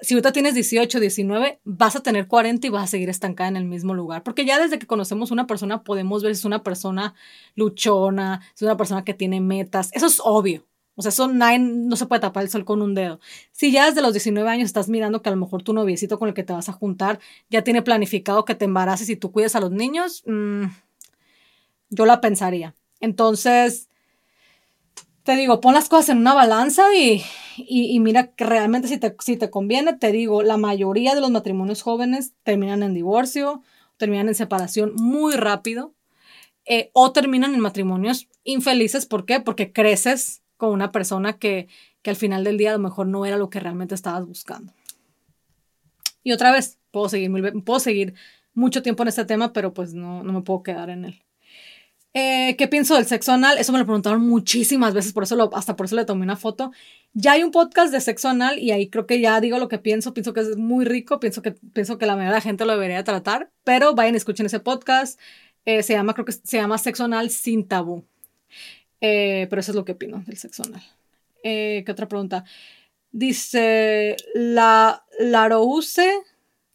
si 0.00 0.14
ahorita 0.14 0.30
tienes 0.30 0.54
18, 0.54 1.00
19, 1.00 1.60
vas 1.64 1.96
a 1.96 2.00
tener 2.00 2.28
40 2.28 2.68
y 2.68 2.70
vas 2.70 2.84
a 2.84 2.86
seguir 2.86 3.10
estancada 3.10 3.48
en 3.48 3.56
el 3.56 3.64
mismo 3.64 3.92
lugar. 3.92 4.22
Porque 4.22 4.44
ya 4.44 4.60
desde 4.60 4.78
que 4.78 4.86
conocemos 4.86 5.32
una 5.32 5.48
persona 5.48 5.82
podemos 5.82 6.22
ver 6.22 6.36
si 6.36 6.40
es 6.40 6.44
una 6.44 6.62
persona 6.62 7.14
luchona, 7.56 8.40
si 8.54 8.64
es 8.64 8.68
una 8.68 8.76
persona 8.76 9.04
que 9.04 9.14
tiene 9.14 9.40
metas. 9.40 9.90
Eso 9.92 10.06
es 10.06 10.20
obvio. 10.22 10.64
O 10.96 11.02
sea, 11.02 11.10
eso 11.10 11.28
no 11.28 11.96
se 11.96 12.06
puede 12.06 12.20
tapar 12.20 12.42
el 12.42 12.48
sol 12.48 12.64
con 12.64 12.80
un 12.80 12.94
dedo. 12.94 13.20
Si 13.52 13.70
ya 13.70 13.86
desde 13.86 14.00
los 14.00 14.14
19 14.14 14.48
años 14.48 14.64
estás 14.64 14.88
mirando 14.88 15.20
que 15.20 15.28
a 15.28 15.32
lo 15.32 15.38
mejor 15.38 15.62
tu 15.62 15.74
noviecito 15.74 16.18
con 16.18 16.28
el 16.28 16.34
que 16.34 16.42
te 16.42 16.54
vas 16.54 16.70
a 16.70 16.72
juntar 16.72 17.20
ya 17.50 17.62
tiene 17.62 17.82
planificado 17.82 18.46
que 18.46 18.54
te 18.54 18.64
embaraces 18.64 19.10
y 19.10 19.16
tú 19.16 19.30
cuides 19.30 19.54
a 19.54 19.60
los 19.60 19.70
niños, 19.70 20.22
mm, 20.26 20.64
yo 21.90 22.06
la 22.06 22.22
pensaría. 22.22 22.74
Entonces, 23.00 23.90
te 25.22 25.36
digo, 25.36 25.60
pon 25.60 25.74
las 25.74 25.88
cosas 25.90 26.10
en 26.10 26.18
una 26.18 26.32
balanza 26.32 26.94
y, 26.94 27.22
y, 27.58 28.00
mira 28.00 28.32
que 28.32 28.44
realmente 28.44 28.88
si 28.88 28.96
te, 28.96 29.14
si 29.18 29.36
te 29.36 29.50
conviene, 29.50 29.92
te 29.94 30.12
digo, 30.12 30.42
la 30.42 30.56
mayoría 30.56 31.14
de 31.14 31.20
los 31.20 31.30
matrimonios 31.30 31.82
jóvenes 31.82 32.32
terminan 32.42 32.82
en 32.82 32.94
divorcio, 32.94 33.62
terminan 33.98 34.28
en 34.28 34.34
separación 34.34 34.94
muy 34.94 35.34
rápido 35.34 35.94
eh, 36.64 36.90
o 36.94 37.12
terminan 37.12 37.54
en 37.54 37.60
matrimonios 37.60 38.28
infelices. 38.44 39.04
¿Por 39.04 39.26
qué? 39.26 39.40
Porque 39.40 39.72
creces 39.72 40.42
con 40.56 40.70
una 40.70 40.92
persona 40.92 41.38
que, 41.38 41.68
que 42.02 42.10
al 42.10 42.16
final 42.16 42.44
del 42.44 42.58
día 42.58 42.70
a 42.70 42.74
lo 42.74 42.78
mejor 42.78 43.06
no 43.06 43.26
era 43.26 43.36
lo 43.36 43.50
que 43.50 43.60
realmente 43.60 43.94
estabas 43.94 44.26
buscando. 44.26 44.72
Y 46.22 46.32
otra 46.32 46.52
vez, 46.52 46.78
puedo 46.90 47.08
seguir, 47.08 47.30
puedo 47.64 47.80
seguir 47.80 48.14
mucho 48.54 48.82
tiempo 48.82 49.02
en 49.02 49.08
este 49.08 49.24
tema, 49.24 49.52
pero 49.52 49.72
pues 49.74 49.94
no, 49.94 50.22
no 50.24 50.32
me 50.32 50.42
puedo 50.42 50.62
quedar 50.62 50.90
en 50.90 51.04
él. 51.04 51.22
Eh, 52.18 52.56
¿Qué 52.56 52.66
pienso 52.66 52.94
del 52.94 53.04
sexo 53.04 53.32
anal? 53.32 53.58
Eso 53.58 53.72
me 53.72 53.78
lo 53.78 53.84
preguntaron 53.84 54.26
muchísimas 54.26 54.94
veces, 54.94 55.12
por 55.12 55.24
eso 55.24 55.36
lo, 55.36 55.54
hasta 55.54 55.76
por 55.76 55.84
eso 55.84 55.96
le 55.96 56.06
tomé 56.06 56.22
una 56.22 56.36
foto. 56.36 56.72
Ya 57.12 57.32
hay 57.32 57.42
un 57.42 57.50
podcast 57.50 57.92
de 57.92 58.00
sexo 58.00 58.30
anal 58.30 58.58
y 58.58 58.70
ahí 58.70 58.88
creo 58.88 59.06
que 59.06 59.20
ya 59.20 59.38
digo 59.38 59.58
lo 59.58 59.68
que 59.68 59.78
pienso. 59.78 60.14
Pienso 60.14 60.32
que 60.32 60.40
es 60.40 60.56
muy 60.56 60.86
rico, 60.86 61.20
pienso 61.20 61.42
que, 61.42 61.52
pienso 61.52 61.98
que 61.98 62.06
la 62.06 62.14
mayoría 62.14 62.30
de 62.30 62.36
la 62.38 62.40
gente 62.40 62.64
lo 62.64 62.72
debería 62.72 63.04
tratar, 63.04 63.50
pero 63.64 63.94
vayan 63.94 64.14
escuchen 64.14 64.46
ese 64.46 64.60
podcast. 64.60 65.20
Eh, 65.66 65.82
se 65.82 65.92
llama, 65.92 66.14
creo 66.14 66.24
que 66.24 66.32
se 66.32 66.56
llama 66.56 66.78
Sexo 66.78 67.04
anal 67.04 67.28
sin 67.28 67.68
tabú. 67.68 68.06
Eh, 69.00 69.46
pero 69.50 69.60
eso 69.60 69.72
es 69.72 69.76
lo 69.76 69.84
que 69.84 69.92
opino 69.92 70.22
del 70.26 70.36
sexo 70.36 70.62
anal. 70.64 70.82
¿Qué 71.42 71.84
otra 71.88 72.08
pregunta? 72.08 72.44
Dice 73.12 74.16
la 74.34 75.04
Larouse 75.20 76.00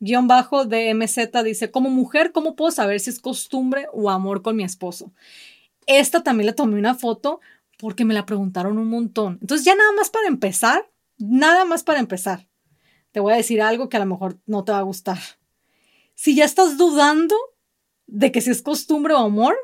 guion 0.01 0.27
bajo 0.27 0.65
de 0.65 0.93
MZ 0.93 1.43
dice, 1.45 1.71
como 1.71 1.89
mujer, 1.89 2.33
¿cómo 2.33 2.55
puedo 2.55 2.71
saber 2.71 2.99
si 2.99 3.11
es 3.11 3.19
costumbre 3.19 3.87
o 3.93 4.09
amor 4.09 4.41
con 4.41 4.55
mi 4.55 4.63
esposo? 4.63 5.13
Esta 5.85 6.23
también 6.23 6.47
le 6.47 6.53
tomé 6.53 6.77
una 6.77 6.95
foto 6.95 7.39
porque 7.77 8.03
me 8.03 8.13
la 8.13 8.25
preguntaron 8.25 8.77
un 8.77 8.89
montón. 8.89 9.37
Entonces 9.41 9.63
ya 9.63 9.75
nada 9.75 9.91
más 9.93 10.09
para 10.09 10.27
empezar, 10.27 10.89
nada 11.17 11.65
más 11.65 11.83
para 11.83 11.99
empezar, 11.99 12.47
te 13.11 13.19
voy 13.19 13.33
a 13.33 13.37
decir 13.37 13.61
algo 13.61 13.89
que 13.89 13.97
a 13.97 13.99
lo 13.99 14.07
mejor 14.07 14.39
no 14.47 14.63
te 14.63 14.71
va 14.71 14.79
a 14.79 14.83
gustar. 14.83 15.19
Si 16.15 16.35
ya 16.35 16.45
estás 16.45 16.77
dudando 16.77 17.35
de 18.07 18.31
que 18.31 18.41
si 18.41 18.49
es 18.49 18.63
costumbre 18.63 19.13
o 19.13 19.19
amor, 19.19 19.55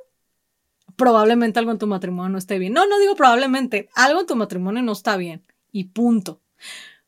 probablemente 0.97 1.59
algo 1.59 1.71
en 1.71 1.77
tu 1.77 1.87
matrimonio 1.87 2.29
no 2.29 2.37
esté 2.37 2.59
bien. 2.59 2.73
No, 2.73 2.85
no 2.85 2.99
digo 2.99 3.15
probablemente, 3.15 3.87
algo 3.95 4.19
en 4.19 4.27
tu 4.27 4.35
matrimonio 4.35 4.83
no 4.83 4.91
está 4.91 5.15
bien. 5.15 5.45
Y 5.71 5.85
punto. 5.85 6.41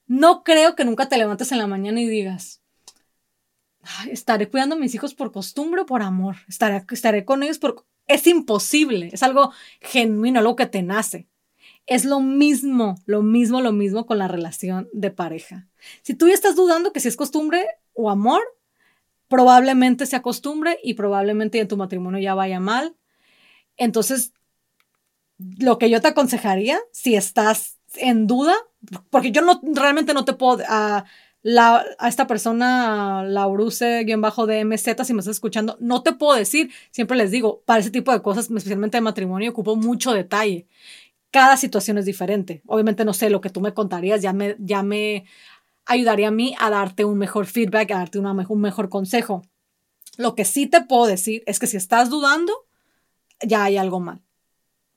No 0.07 0.43
creo 0.43 0.75
que 0.75 0.85
nunca 0.85 1.09
te 1.09 1.17
levantes 1.17 1.51
en 1.51 1.57
la 1.57 1.67
mañana 1.67 1.99
y 1.99 2.07
digas, 2.07 2.61
estaré 4.09 4.49
cuidando 4.49 4.75
a 4.75 4.79
mis 4.79 4.95
hijos 4.95 5.13
por 5.13 5.31
costumbre 5.31 5.81
o 5.81 5.85
por 5.85 6.01
amor. 6.03 6.37
Estaré, 6.47 6.85
estaré 6.89 7.25
con 7.25 7.43
ellos 7.43 7.59
por... 7.59 7.85
Es 8.07 8.25
imposible, 8.25 9.09
es 9.11 9.21
algo 9.21 9.51
genuino, 9.81 10.39
algo 10.39 10.55
que 10.55 10.65
te 10.65 10.81
nace. 10.81 11.27
Es 11.85 12.05
lo 12.05 12.19
mismo, 12.19 12.95
lo 13.05 13.23
mismo, 13.23 13.61
lo 13.61 13.71
mismo 13.71 14.05
con 14.05 14.19
la 14.19 14.27
relación 14.27 14.87
de 14.93 15.11
pareja. 15.11 15.67
Si 16.01 16.13
tú 16.13 16.27
ya 16.27 16.33
estás 16.33 16.55
dudando 16.55 16.93
que 16.93 16.99
si 16.99 17.07
es 17.07 17.15
costumbre 17.15 17.65
o 17.93 18.09
amor, 18.09 18.41
probablemente 19.27 20.05
sea 20.05 20.21
costumbre 20.21 20.79
y 20.83 20.95
probablemente 20.95 21.59
en 21.59 21.67
tu 21.67 21.77
matrimonio 21.77 22.19
ya 22.19 22.35
vaya 22.35 22.59
mal. 22.59 22.95
Entonces, 23.79 24.33
lo 25.37 25.79
que 25.79 25.89
yo 25.89 26.01
te 26.01 26.09
aconsejaría, 26.09 26.79
si 26.91 27.15
estás 27.15 27.79
en 27.95 28.27
duda, 28.27 28.53
porque 29.09 29.31
yo 29.31 29.41
no 29.41 29.59
realmente 29.73 30.13
no 30.13 30.25
te 30.25 30.33
puedo... 30.33 30.63
Ah, 30.67 31.05
la, 31.41 31.85
a 31.99 32.09
esta 32.09 32.27
persona, 32.27 33.23
Lauruse-DMZ, 33.23 35.05
si 35.05 35.13
me 35.13 35.21
estás 35.21 35.27
escuchando, 35.27 35.77
no 35.79 36.03
te 36.03 36.11
puedo 36.11 36.37
decir, 36.37 36.69
siempre 36.91 37.17
les 37.17 37.31
digo, 37.31 37.61
para 37.65 37.79
ese 37.79 37.91
tipo 37.91 38.11
de 38.11 38.21
cosas, 38.21 38.49
especialmente 38.51 38.97
de 38.97 39.01
matrimonio, 39.01 39.51
ocupo 39.51 39.77
mucho 39.77 40.11
detalle. 40.11 40.67
Cada 41.31 41.55
situación 41.55 41.97
es 41.97 42.05
diferente. 42.05 42.61
Obviamente 42.67 43.05
no 43.05 43.13
sé, 43.13 43.29
lo 43.29 43.39
que 43.39 43.49
tú 43.49 43.61
me 43.61 43.73
contarías 43.73 44.21
ya 44.21 44.33
me, 44.33 44.57
ya 44.59 44.83
me 44.83 45.25
ayudaría 45.85 46.27
a 46.27 46.31
mí 46.31 46.55
a 46.59 46.69
darte 46.69 47.05
un 47.05 47.17
mejor 47.17 47.45
feedback, 47.45 47.91
a 47.91 47.99
darte 47.99 48.19
una, 48.19 48.33
un 48.33 48.61
mejor 48.61 48.89
consejo. 48.89 49.43
Lo 50.17 50.35
que 50.35 50.43
sí 50.43 50.67
te 50.67 50.81
puedo 50.81 51.05
decir 51.05 51.43
es 51.45 51.59
que 51.59 51.67
si 51.67 51.77
estás 51.77 52.09
dudando, 52.09 52.67
ya 53.45 53.63
hay 53.63 53.77
algo 53.77 53.99
mal. 53.99 54.21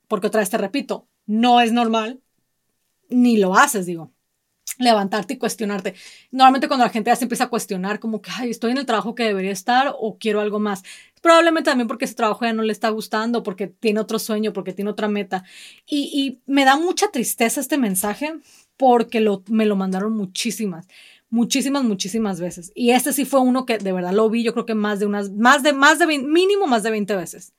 Porque 0.09 0.27
otra 0.27 0.41
vez 0.41 0.51
te 0.51 0.59
repito, 0.59 1.09
no 1.27 1.61
es 1.61 1.73
normal, 1.73 2.21
ni 3.09 3.37
lo 3.37 3.55
haces, 3.57 3.87
digo 3.87 4.13
levantarte 4.79 5.35
y 5.35 5.39
cuestionarte. 5.39 5.95
Normalmente 6.31 6.69
cuando 6.69 6.85
la 6.85 6.91
gente 6.91 7.11
ya 7.11 7.17
se 7.17 7.25
empieza 7.25 7.45
a 7.45 7.51
cuestionar 7.51 8.01
como 8.01 8.23
que, 8.23 8.31
estoy 8.45 8.73
en 8.73 8.79
el 8.79 8.87
trabajo 8.87 9.15
que 9.15 9.25
debería 9.25 9.53
estar 9.53 9.95
o 9.99 10.19
quiero 10.19 10.41
algo 10.41 10.59
más. 10.59 10.83
Probablemente 11.21 11.71
también 11.71 11.89
porque 11.89 12.05
ese 12.05 12.15
trabajo 12.15 12.45
ya 12.45 12.53
no 12.53 12.63
le 12.63 12.73
está 12.73 12.89
gustando, 12.89 13.43
porque 13.43 13.69
tiene 13.69 14.01
otro 14.01 14.19
sueño, 14.19 14.53
porque 14.53 14.73
tiene 14.73 14.91
otra 14.91 15.09
meta. 15.09 15.45
Y, 15.87 16.41
me 16.47 16.65
da 16.65 16.77
mucha 16.77 17.11
tristeza 17.11 17.61
este 17.61 17.79
mensaje 17.79 18.35
porque 18.77 19.25
me 19.49 19.67
lo 19.67 19.77
mandaron 19.77 20.17
muchísimas, 20.17 20.89
muchísimas, 21.31 21.85
muchísimas 21.85 22.41
veces. 22.41 22.73
Y 22.75 22.91
este 22.91 23.13
sí 23.13 23.25
fue 23.25 23.41
uno 23.41 23.67
que 23.67 23.79
de 23.79 23.93
verdad 23.93 24.13
lo 24.13 24.29
vi, 24.31 24.43
yo 24.43 24.53
creo 24.53 24.67
que 24.67 24.75
más 24.75 24.99
de 24.99 25.07
unas, 25.07 25.31
más 25.31 25.63
de, 25.63 25.73
más 25.73 25.99
de, 25.99 26.07
mínimo 26.07 26.67
más 26.67 26.83
de 26.83 26.91
20 26.91 27.15
veces. 27.15 27.53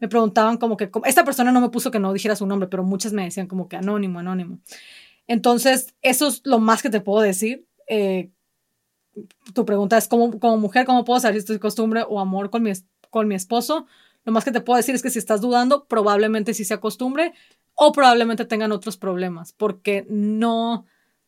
Me 0.00 0.08
preguntaban 0.08 0.56
como 0.56 0.76
que, 0.76 0.90
esta 1.04 1.24
persona 1.24 1.52
no 1.52 1.60
me 1.60 1.68
puso 1.68 1.90
que 1.90 1.98
no 1.98 2.12
dijera 2.12 2.34
su 2.34 2.46
nombre, 2.46 2.68
pero 2.68 2.82
muchas 2.82 3.12
me 3.12 3.24
decían 3.24 3.46
como 3.46 3.68
que 3.68 3.76
anónimo, 3.76 4.18
anónimo. 4.18 4.58
Entonces, 5.26 5.94
eso 6.02 6.26
es 6.26 6.40
lo 6.44 6.58
más 6.58 6.82
que 6.82 6.90
te 6.90 7.00
puedo 7.00 7.20
decir. 7.20 7.66
Eh, 7.86 8.30
tu 9.54 9.64
pregunta 9.64 9.98
es, 9.98 10.08
¿cómo, 10.08 10.38
como 10.40 10.56
mujer, 10.56 10.86
¿cómo 10.86 11.04
puedo 11.04 11.20
saber 11.20 11.34
si 11.34 11.40
estoy 11.40 11.58
costumbre 11.58 12.04
o 12.08 12.18
amor 12.18 12.50
con 12.50 12.62
mi, 12.62 12.72
con 13.10 13.28
mi 13.28 13.34
esposo? 13.34 13.86
Lo 14.24 14.32
más 14.32 14.44
que 14.44 14.52
te 14.52 14.60
puedo 14.60 14.76
decir 14.76 14.94
es 14.94 15.02
que 15.02 15.10
si 15.10 15.18
estás 15.18 15.40
dudando, 15.40 15.86
probablemente 15.86 16.54
sí 16.54 16.64
sea 16.64 16.80
costumbre 16.80 17.32
o 17.74 17.92
probablemente 17.92 18.44
tengan 18.44 18.72
otros 18.72 18.96
problemas, 18.96 19.52
porque 19.52 20.06
no, 20.08 20.84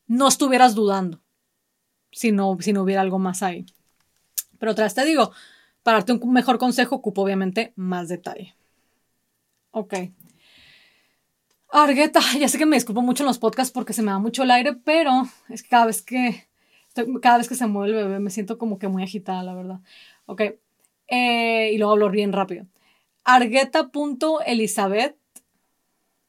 no 0.07 0.27
estuvieras 0.27 0.75
dudando 0.75 1.21
si 2.11 2.31
no, 2.31 2.57
si 2.59 2.73
no 2.73 2.83
hubiera 2.83 3.01
algo 3.01 3.19
más 3.19 3.43
ahí. 3.43 3.65
Pero 4.59 4.75
vez 4.75 4.93
te 4.93 5.03
digo, 5.05 5.31
para 5.81 5.97
darte 5.97 6.13
un 6.13 6.31
mejor 6.31 6.57
consejo, 6.57 6.95
ocupo 6.95 7.23
obviamente 7.23 7.73
más 7.75 8.07
detalle. 8.07 8.55
Ok. 9.73 9.93
Argueta, 11.71 12.19
ya 12.39 12.47
sé 12.47 12.57
que 12.59 12.65
me 12.67 12.75
disculpo 12.77 13.01
mucho 13.01 13.23
en 13.23 13.27
los 13.27 13.39
podcasts 13.39 13.73
porque 13.73 13.93
se 13.93 14.03
me 14.03 14.11
da 14.11 14.19
mucho 14.19 14.43
el 14.43 14.51
aire, 14.51 14.73
pero 14.75 15.23
es 15.49 15.63
que 15.63 15.69
cada 15.69 15.87
vez 15.87 16.03
que, 16.03 16.47
cada 17.21 17.39
vez 17.39 17.49
que 17.49 17.55
se 17.55 17.65
mueve 17.65 17.89
el 17.97 18.05
bebé 18.05 18.19
me 18.19 18.29
siento 18.29 18.59
como 18.59 18.77
que 18.77 18.87
muy 18.87 19.01
agitada, 19.03 19.41
la 19.43 19.55
verdad. 19.55 19.79
Ok, 20.27 20.41
eh, 21.07 21.71
y 21.73 21.77
luego 21.77 21.93
hablo 21.93 22.11
bien 22.11 22.31
rápido. 22.33 22.67
Argueta.elizabeth 23.23 25.17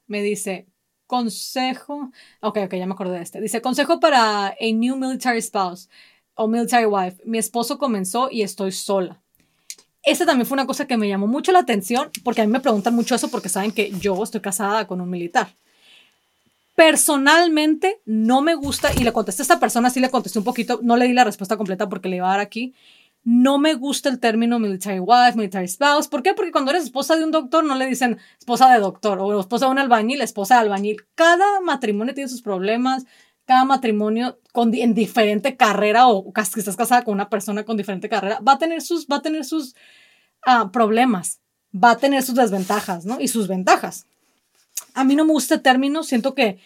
me 0.06 0.22
dice, 0.22 0.66
consejo, 1.06 2.10
ok, 2.40 2.58
ok, 2.64 2.74
ya 2.74 2.86
me 2.86 2.94
acordé 2.94 3.16
de 3.16 3.22
este. 3.22 3.40
Dice, 3.40 3.60
consejo 3.60 4.00
para 4.00 4.48
a 4.48 4.54
new 4.72 4.96
military 4.96 5.42
spouse 5.42 5.90
o 6.34 6.48
military 6.48 6.86
wife. 6.86 7.22
Mi 7.26 7.38
esposo 7.38 7.78
comenzó 7.78 8.30
y 8.30 8.42
estoy 8.42 8.72
sola. 8.72 9.23
Esa 10.04 10.26
también 10.26 10.46
fue 10.46 10.56
una 10.56 10.66
cosa 10.66 10.86
que 10.86 10.96
me 10.96 11.08
llamó 11.08 11.26
mucho 11.26 11.50
la 11.52 11.60
atención, 11.60 12.10
porque 12.22 12.42
a 12.42 12.46
mí 12.46 12.52
me 12.52 12.60
preguntan 12.60 12.94
mucho 12.94 13.14
eso 13.14 13.28
porque 13.28 13.48
saben 13.48 13.72
que 13.72 13.90
yo 14.00 14.22
estoy 14.22 14.40
casada 14.40 14.86
con 14.86 15.00
un 15.00 15.08
militar. 15.08 15.48
Personalmente 16.74 18.00
no 18.04 18.42
me 18.42 18.54
gusta, 18.54 18.90
y 18.98 19.04
le 19.04 19.12
contesté 19.12 19.42
a 19.42 19.44
esta 19.44 19.60
persona, 19.60 19.90
sí 19.90 20.00
le 20.00 20.10
contesté 20.10 20.38
un 20.38 20.44
poquito, 20.44 20.80
no 20.82 20.96
le 20.96 21.06
di 21.06 21.12
la 21.12 21.24
respuesta 21.24 21.56
completa 21.56 21.88
porque 21.88 22.08
le 22.08 22.16
iba 22.16 22.26
a 22.26 22.32
dar 22.32 22.40
aquí. 22.40 22.74
No 23.22 23.58
me 23.58 23.72
gusta 23.72 24.10
el 24.10 24.20
término 24.20 24.58
military 24.58 25.00
wife, 25.00 25.36
military 25.36 25.66
spouse. 25.66 26.08
¿Por 26.08 26.22
qué? 26.22 26.34
Porque 26.34 26.52
cuando 26.52 26.72
eres 26.72 26.84
esposa 26.84 27.16
de 27.16 27.24
un 27.24 27.30
doctor 27.30 27.64
no 27.64 27.74
le 27.74 27.86
dicen 27.86 28.18
esposa 28.38 28.70
de 28.70 28.80
doctor 28.80 29.18
o 29.18 29.40
esposa 29.40 29.64
de 29.64 29.72
un 29.72 29.78
albañil, 29.78 30.20
esposa 30.20 30.56
de 30.56 30.60
albañil. 30.60 30.96
Cada 31.14 31.60
matrimonio 31.62 32.12
tiene 32.12 32.28
sus 32.28 32.42
problemas, 32.42 33.06
cada 33.46 33.64
matrimonio 33.64 34.38
con, 34.52 34.74
en 34.74 34.94
diferente 34.94 35.56
carrera 35.56 36.08
o 36.08 36.32
que 36.32 36.40
estás 36.40 36.76
casada 36.76 37.02
con 37.02 37.14
una 37.14 37.28
persona 37.28 37.64
con 37.64 37.76
diferente 37.76 38.08
carrera, 38.08 38.40
va 38.40 38.52
a 38.52 38.58
tener 38.58 38.82
sus, 38.82 39.06
va 39.06 39.16
a 39.16 39.22
tener 39.22 39.44
sus 39.44 39.74
ah, 40.46 40.70
problemas, 40.72 41.40
va 41.74 41.92
a 41.92 41.98
tener 41.98 42.22
sus 42.22 42.36
desventajas, 42.36 43.04
¿no? 43.04 43.20
Y 43.20 43.28
sus 43.28 43.48
ventajas. 43.48 44.06
A 44.94 45.04
mí 45.04 45.16
no 45.16 45.24
me 45.24 45.32
gusta 45.32 45.56
el 45.56 45.62
término, 45.62 46.02
siento 46.02 46.34
que 46.34 46.58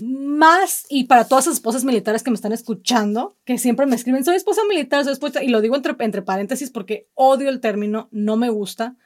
más, 0.00 0.86
y 0.88 1.04
para 1.04 1.26
todas 1.26 1.46
las 1.46 1.56
esposas 1.56 1.84
militares 1.84 2.22
que 2.22 2.30
me 2.30 2.36
están 2.36 2.52
escuchando, 2.52 3.36
que 3.44 3.58
siempre 3.58 3.86
me 3.86 3.96
escriben, 3.96 4.24
soy 4.24 4.36
esposa 4.36 4.62
militar, 4.68 5.02
soy 5.04 5.12
esposa, 5.12 5.42
y 5.42 5.48
lo 5.48 5.60
digo 5.60 5.76
entre, 5.76 5.94
entre 5.98 6.22
paréntesis 6.22 6.70
porque 6.70 7.08
odio 7.14 7.48
el 7.48 7.60
término, 7.60 8.08
no 8.10 8.36
me 8.36 8.50
gusta. 8.50 8.96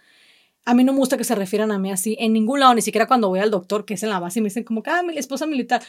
A 0.64 0.75
mí 0.75 0.85
no 0.85 0.92
me 0.92 0.99
gusta 0.99 1.16
que 1.16 1.25
se 1.25 1.35
refieran 1.35 1.73
a 1.73 1.78
mí 1.78 1.90
así 1.90 2.16
en 2.21 2.32
ningún 2.32 2.61
lado, 2.61 2.75
ni 2.75 2.82
siquiera 2.82 3.06
cuando 3.06 3.28
voy 3.28 3.40
al 3.40 3.50
doctor, 3.50 3.85
que 3.85 3.94
es 3.94 4.02
en 4.02 4.11
la 4.11 4.21
base, 4.21 4.38
y 4.38 4.42
me 4.42 4.49
dicen 4.49 4.64
como 4.64 4.82
ah, 4.87 5.02
mi 5.02 5.16
esposa 5.16 5.47
militar. 5.47 5.82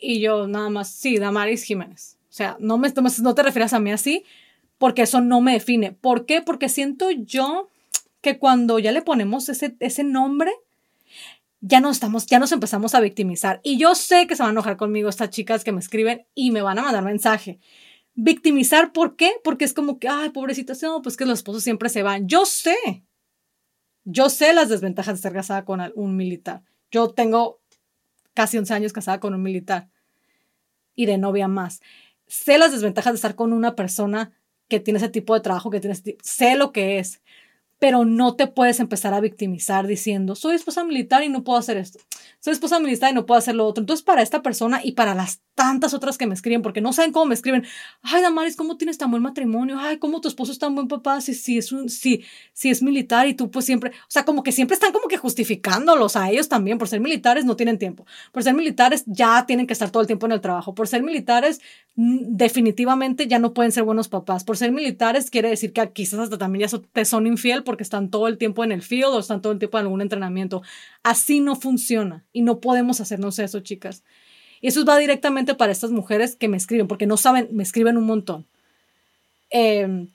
Y 0.00 0.20
yo 0.20 0.46
nada 0.46 0.70
más, 0.70 0.90
sí, 0.90 1.18
Damaris 1.18 1.64
Jiménez. 1.64 2.18
O 2.30 2.32
sea, 2.32 2.56
no, 2.60 2.78
me, 2.78 2.92
no 3.22 3.34
te 3.34 3.42
refieras 3.42 3.72
a 3.72 3.80
mí 3.80 3.92
así 3.92 4.24
porque 4.78 5.02
eso 5.02 5.20
no 5.20 5.40
me 5.40 5.52
define. 5.52 5.92
¿Por 5.92 6.26
qué? 6.26 6.42
Porque 6.42 6.68
siento 6.68 7.10
yo 7.10 7.68
que 8.20 8.38
cuando 8.38 8.78
ya 8.78 8.90
le 8.90 9.02
ponemos 9.02 9.48
ese, 9.48 9.76
ese 9.78 10.02
nombre, 10.02 10.50
ya 11.60 11.80
nos, 11.80 11.96
estamos, 11.96 12.26
ya 12.26 12.40
nos 12.40 12.50
empezamos 12.50 12.94
a 12.94 13.00
victimizar. 13.00 13.60
Y 13.62 13.78
yo 13.78 13.94
sé 13.94 14.26
que 14.26 14.34
se 14.34 14.42
van 14.42 14.50
a 14.50 14.52
enojar 14.52 14.76
conmigo 14.76 15.08
estas 15.08 15.30
chicas 15.30 15.62
que 15.62 15.70
me 15.70 15.78
escriben 15.78 16.26
y 16.34 16.50
me 16.50 16.62
van 16.62 16.80
a 16.80 16.82
mandar 16.82 17.04
mensaje. 17.04 17.60
Victimizar, 18.14 18.92
¿por 18.92 19.14
qué? 19.14 19.30
Porque 19.44 19.64
es 19.64 19.72
como 19.72 20.00
que, 20.00 20.08
ay, 20.08 20.30
pobrecita, 20.30 20.74
no, 20.82 21.00
pues 21.00 21.16
que 21.16 21.26
los 21.26 21.38
esposos 21.38 21.62
siempre 21.62 21.88
se 21.88 22.02
van. 22.02 22.26
Yo 22.26 22.44
sé, 22.44 23.04
yo 24.04 24.28
sé 24.30 24.52
las 24.52 24.68
desventajas 24.68 25.14
de 25.14 25.18
estar 25.18 25.32
casada 25.32 25.64
con 25.64 25.80
un 25.94 26.16
militar. 26.16 26.62
Yo 26.90 27.10
tengo 27.10 27.61
casi 28.34 28.58
11 28.58 28.74
años 28.74 28.92
casada 28.92 29.20
con 29.20 29.34
un 29.34 29.42
militar 29.42 29.88
y 30.94 31.06
de 31.06 31.18
novia 31.18 31.48
más. 31.48 31.80
Sé 32.26 32.58
las 32.58 32.72
desventajas 32.72 33.12
de 33.12 33.16
estar 33.16 33.34
con 33.34 33.52
una 33.52 33.74
persona 33.74 34.32
que 34.68 34.80
tiene 34.80 34.98
ese 34.98 35.08
tipo 35.08 35.34
de 35.34 35.40
trabajo, 35.40 35.70
que 35.70 35.80
tiene 35.80 35.96
sé 36.22 36.56
lo 36.56 36.72
que 36.72 36.98
es, 36.98 37.20
pero 37.78 38.04
no 38.04 38.36
te 38.36 38.46
puedes 38.46 38.80
empezar 38.80 39.12
a 39.12 39.20
victimizar 39.20 39.86
diciendo, 39.86 40.34
soy 40.34 40.54
esposa 40.54 40.84
militar 40.84 41.24
y 41.24 41.28
no 41.28 41.42
puedo 41.42 41.58
hacer 41.58 41.76
esto, 41.76 41.98
soy 42.38 42.52
esposa 42.52 42.78
militar 42.78 43.10
y 43.10 43.14
no 43.14 43.26
puedo 43.26 43.38
hacer 43.38 43.56
lo 43.56 43.66
otro. 43.66 43.82
Entonces, 43.82 44.04
para 44.04 44.22
esta 44.22 44.40
persona 44.40 44.80
y 44.82 44.92
para 44.92 45.14
las 45.14 45.42
tantas 45.54 45.94
otras 45.94 46.18
que 46.18 46.26
me 46.26 46.34
escriben, 46.34 46.62
porque 46.62 46.80
no 46.80 46.92
saben 46.92 47.12
cómo 47.12 47.26
me 47.26 47.34
escriben, 47.34 47.64
ay, 48.02 48.22
Damaris, 48.22 48.56
¿cómo 48.56 48.76
tienes 48.76 48.98
tan 48.98 49.10
buen 49.10 49.22
matrimonio? 49.22 49.78
Ay, 49.78 49.98
¿cómo 49.98 50.20
tu 50.20 50.28
esposo 50.28 50.52
es 50.52 50.58
tan 50.58 50.74
buen 50.74 50.88
papá? 50.88 51.20
Si, 51.20 51.58
es, 51.58 51.72
un, 51.72 51.88
si, 51.88 52.24
si 52.52 52.70
es 52.70 52.82
militar 52.82 53.26
y 53.28 53.34
tú 53.34 53.50
pues 53.50 53.64
siempre, 53.64 53.90
o 53.90 54.10
sea, 54.10 54.24
como 54.24 54.42
que 54.42 54.52
siempre 54.52 54.74
están 54.74 54.92
como 54.92 55.08
que 55.08 55.16
justificándolos 55.16 56.16
a 56.16 56.30
ellos 56.30 56.48
también, 56.48 56.78
por 56.78 56.88
ser 56.88 57.00
militares 57.00 57.44
no 57.44 57.56
tienen 57.56 57.78
tiempo, 57.78 58.06
por 58.32 58.42
ser 58.42 58.54
militares 58.54 59.04
ya 59.06 59.44
tienen 59.46 59.66
que 59.66 59.72
estar 59.72 59.90
todo 59.90 60.00
el 60.00 60.06
tiempo 60.06 60.26
en 60.26 60.32
el 60.32 60.40
trabajo, 60.40 60.74
por 60.74 60.88
ser 60.88 61.02
militares 61.02 61.60
mm, 61.96 62.36
definitivamente 62.36 63.26
ya 63.26 63.38
no 63.38 63.52
pueden 63.52 63.72
ser 63.72 63.84
buenos 63.84 64.08
papás, 64.08 64.44
por 64.44 64.56
ser 64.56 64.72
militares 64.72 65.30
quiere 65.30 65.48
decir 65.48 65.72
que 65.72 65.90
quizás 65.92 66.20
hasta 66.20 66.38
también 66.38 66.68
ya 66.68 66.78
te 66.92 67.04
son 67.04 67.26
infiel 67.26 67.62
porque 67.62 67.82
están 67.82 68.10
todo 68.10 68.28
el 68.28 68.38
tiempo 68.38 68.64
en 68.64 68.72
el 68.72 68.82
field 68.82 69.14
o 69.14 69.18
están 69.20 69.42
todo 69.42 69.52
el 69.52 69.58
tiempo 69.58 69.78
en 69.78 69.84
algún 69.84 70.00
entrenamiento. 70.00 70.62
Así 71.02 71.40
no 71.40 71.56
funciona 71.56 72.24
y 72.32 72.42
no 72.42 72.60
podemos 72.60 73.00
hacernos 73.00 73.38
eso, 73.38 73.60
chicas. 73.60 74.02
Y 74.62 74.68
eso 74.68 74.82
va 74.86 74.96
directamente 74.96 75.54
para 75.54 75.72
estas 75.72 75.90
mujeres 75.90 76.34
que 76.36 76.48
me 76.48 76.56
escriben, 76.56 76.88
porque 76.88 77.06
no 77.06 77.18
saben, 77.18 77.48
me 77.52 77.62
escriben 77.62 77.98
un 77.98 78.06
montón. 78.06 78.46
Em, 79.50 80.08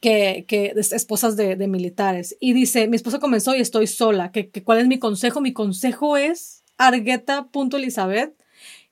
que, 0.00 0.44
que 0.48 0.72
esposas 0.74 1.36
de, 1.36 1.54
de, 1.54 1.68
militares. 1.68 2.36
Y 2.40 2.52
dice, 2.52 2.88
mi 2.88 2.96
esposo 2.96 3.20
comenzó 3.20 3.54
y 3.54 3.60
estoy 3.60 3.86
sola. 3.86 4.32
¿Que, 4.32 4.50
cuál 4.64 4.78
es 4.80 4.88
mi 4.88 4.98
consejo? 4.98 5.40
Mi 5.40 5.52
consejo 5.52 6.16
es, 6.16 6.64
Argueta.elizabeth, 6.76 8.34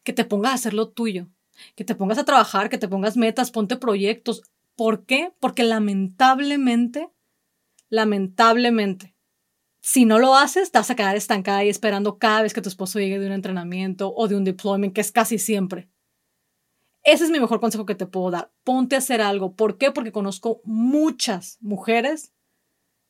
que 0.04 0.12
te 0.12 0.24
pongas 0.24 0.52
a 0.52 0.54
hacer 0.54 0.74
lo 0.74 0.88
tuyo. 0.90 1.26
Que 1.74 1.84
te 1.84 1.96
pongas 1.96 2.18
a 2.18 2.24
trabajar, 2.24 2.68
que 2.68 2.78
te 2.78 2.86
pongas 2.86 3.16
metas, 3.16 3.50
ponte 3.50 3.76
proyectos. 3.76 4.42
¿Por 4.76 5.04
qué? 5.04 5.32
Porque 5.40 5.64
lamentablemente 5.64 7.08
lamentablemente, 7.88 9.14
si 9.86 10.04
no 10.04 10.18
lo 10.18 10.34
haces, 10.34 10.72
te 10.72 10.78
vas 10.78 10.90
a 10.90 10.96
quedar 10.96 11.14
estancada 11.14 11.62
y 11.62 11.68
esperando 11.68 12.18
cada 12.18 12.42
vez 12.42 12.52
que 12.52 12.60
tu 12.60 12.68
esposo 12.68 12.98
llegue 12.98 13.20
de 13.20 13.26
un 13.28 13.32
entrenamiento 13.32 14.12
o 14.16 14.26
de 14.26 14.34
un 14.34 14.42
deployment, 14.42 14.92
que 14.92 15.00
es 15.00 15.12
casi 15.12 15.38
siempre. 15.38 15.88
Ese 17.04 17.22
es 17.22 17.30
mi 17.30 17.38
mejor 17.38 17.60
consejo 17.60 17.86
que 17.86 17.94
te 17.94 18.04
puedo 18.04 18.32
dar. 18.32 18.50
Ponte 18.64 18.96
a 18.96 18.98
hacer 18.98 19.20
algo. 19.20 19.54
¿Por 19.54 19.78
qué? 19.78 19.92
Porque 19.92 20.10
conozco 20.10 20.60
muchas 20.64 21.58
mujeres, 21.60 22.34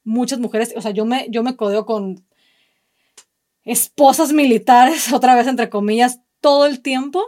muchas 0.04 0.38
mujeres, 0.38 0.74
o 0.76 0.82
sea, 0.82 0.90
yo 0.90 1.06
me, 1.06 1.26
yo 1.30 1.42
me 1.42 1.56
codeo 1.56 1.86
con 1.86 2.26
esposas 3.64 4.34
militares, 4.34 5.10
otra 5.14 5.34
vez 5.34 5.46
entre 5.46 5.70
comillas, 5.70 6.20
todo 6.42 6.66
el 6.66 6.82
tiempo 6.82 7.24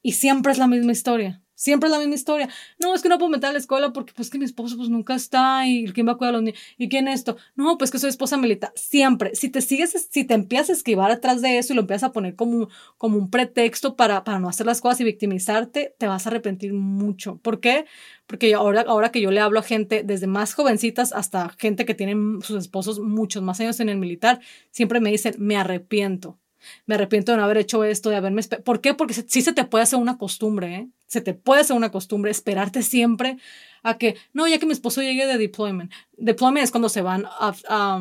y 0.00 0.12
siempre 0.12 0.52
es 0.52 0.58
la 0.58 0.68
misma 0.68 0.92
historia. 0.92 1.44
Siempre 1.56 1.88
es 1.88 1.90
la 1.90 1.98
misma 1.98 2.14
historia. 2.14 2.50
No, 2.78 2.94
es 2.94 3.00
que 3.00 3.08
no 3.08 3.16
puedo 3.16 3.30
meter 3.30 3.48
a 3.48 3.52
la 3.52 3.58
escuela 3.58 3.90
porque 3.94 4.12
pues 4.14 4.28
que 4.28 4.38
mi 4.38 4.44
esposo 4.44 4.76
pues 4.76 4.90
nunca 4.90 5.14
está 5.14 5.66
y 5.66 5.86
quién 5.86 6.06
va 6.06 6.12
a 6.12 6.16
cuidar 6.16 6.34
a 6.34 6.36
los 6.36 6.42
niños 6.42 6.60
y 6.76 6.90
quién 6.90 7.08
esto. 7.08 7.38
No, 7.54 7.78
pues 7.78 7.90
que 7.90 7.98
soy 7.98 8.10
esposa 8.10 8.36
militar. 8.36 8.72
Siempre. 8.76 9.34
Si 9.34 9.48
te 9.48 9.62
sigues, 9.62 10.08
si 10.10 10.24
te 10.24 10.34
empiezas 10.34 10.68
a 10.68 10.72
esquivar 10.74 11.10
atrás 11.10 11.40
de 11.40 11.56
eso 11.56 11.72
y 11.72 11.76
lo 11.76 11.80
empiezas 11.80 12.10
a 12.10 12.12
poner 12.12 12.36
como, 12.36 12.68
como 12.98 13.16
un 13.16 13.30
pretexto 13.30 13.96
para, 13.96 14.22
para 14.22 14.38
no 14.38 14.50
hacer 14.50 14.66
las 14.66 14.82
cosas 14.82 15.00
y 15.00 15.04
victimizarte, 15.04 15.94
te 15.98 16.06
vas 16.06 16.26
a 16.26 16.28
arrepentir 16.28 16.74
mucho. 16.74 17.38
¿Por 17.38 17.60
qué? 17.60 17.86
Porque 18.26 18.52
ahora, 18.52 18.82
ahora 18.86 19.10
que 19.10 19.22
yo 19.22 19.30
le 19.30 19.40
hablo 19.40 19.60
a 19.60 19.62
gente 19.62 20.02
desde 20.04 20.26
más 20.26 20.52
jovencitas 20.52 21.14
hasta 21.14 21.48
gente 21.58 21.86
que 21.86 21.94
tiene 21.94 22.42
sus 22.42 22.58
esposos 22.58 23.00
muchos 23.00 23.42
más 23.42 23.60
años 23.60 23.80
en 23.80 23.88
el 23.88 23.96
militar, 23.96 24.40
siempre 24.72 25.00
me 25.00 25.10
dicen, 25.10 25.36
me 25.38 25.56
arrepiento 25.56 26.38
me 26.86 26.94
arrepiento 26.94 27.32
de 27.32 27.38
no 27.38 27.44
haber 27.44 27.58
hecho 27.58 27.84
esto, 27.84 28.10
de 28.10 28.16
haberme... 28.16 28.42
¿Por 28.42 28.80
qué? 28.80 28.94
Porque 28.94 29.14
sí 29.14 29.42
se 29.42 29.52
te 29.52 29.64
puede 29.64 29.84
hacer 29.84 29.98
una 29.98 30.18
costumbre, 30.18 30.74
¿eh? 30.74 30.88
Se 31.06 31.20
te 31.20 31.34
puede 31.34 31.60
hacer 31.60 31.76
una 31.76 31.90
costumbre 31.90 32.30
esperarte 32.30 32.82
siempre 32.82 33.38
a 33.82 33.98
que, 33.98 34.16
no, 34.32 34.48
ya 34.48 34.58
que 34.58 34.66
mi 34.66 34.72
esposo 34.72 35.02
llegue 35.02 35.26
de 35.26 35.38
deployment. 35.38 35.92
Deployment 36.16 36.64
es 36.64 36.70
cuando 36.70 36.88
se 36.88 37.02
van 37.02 37.26
a, 37.26 38.00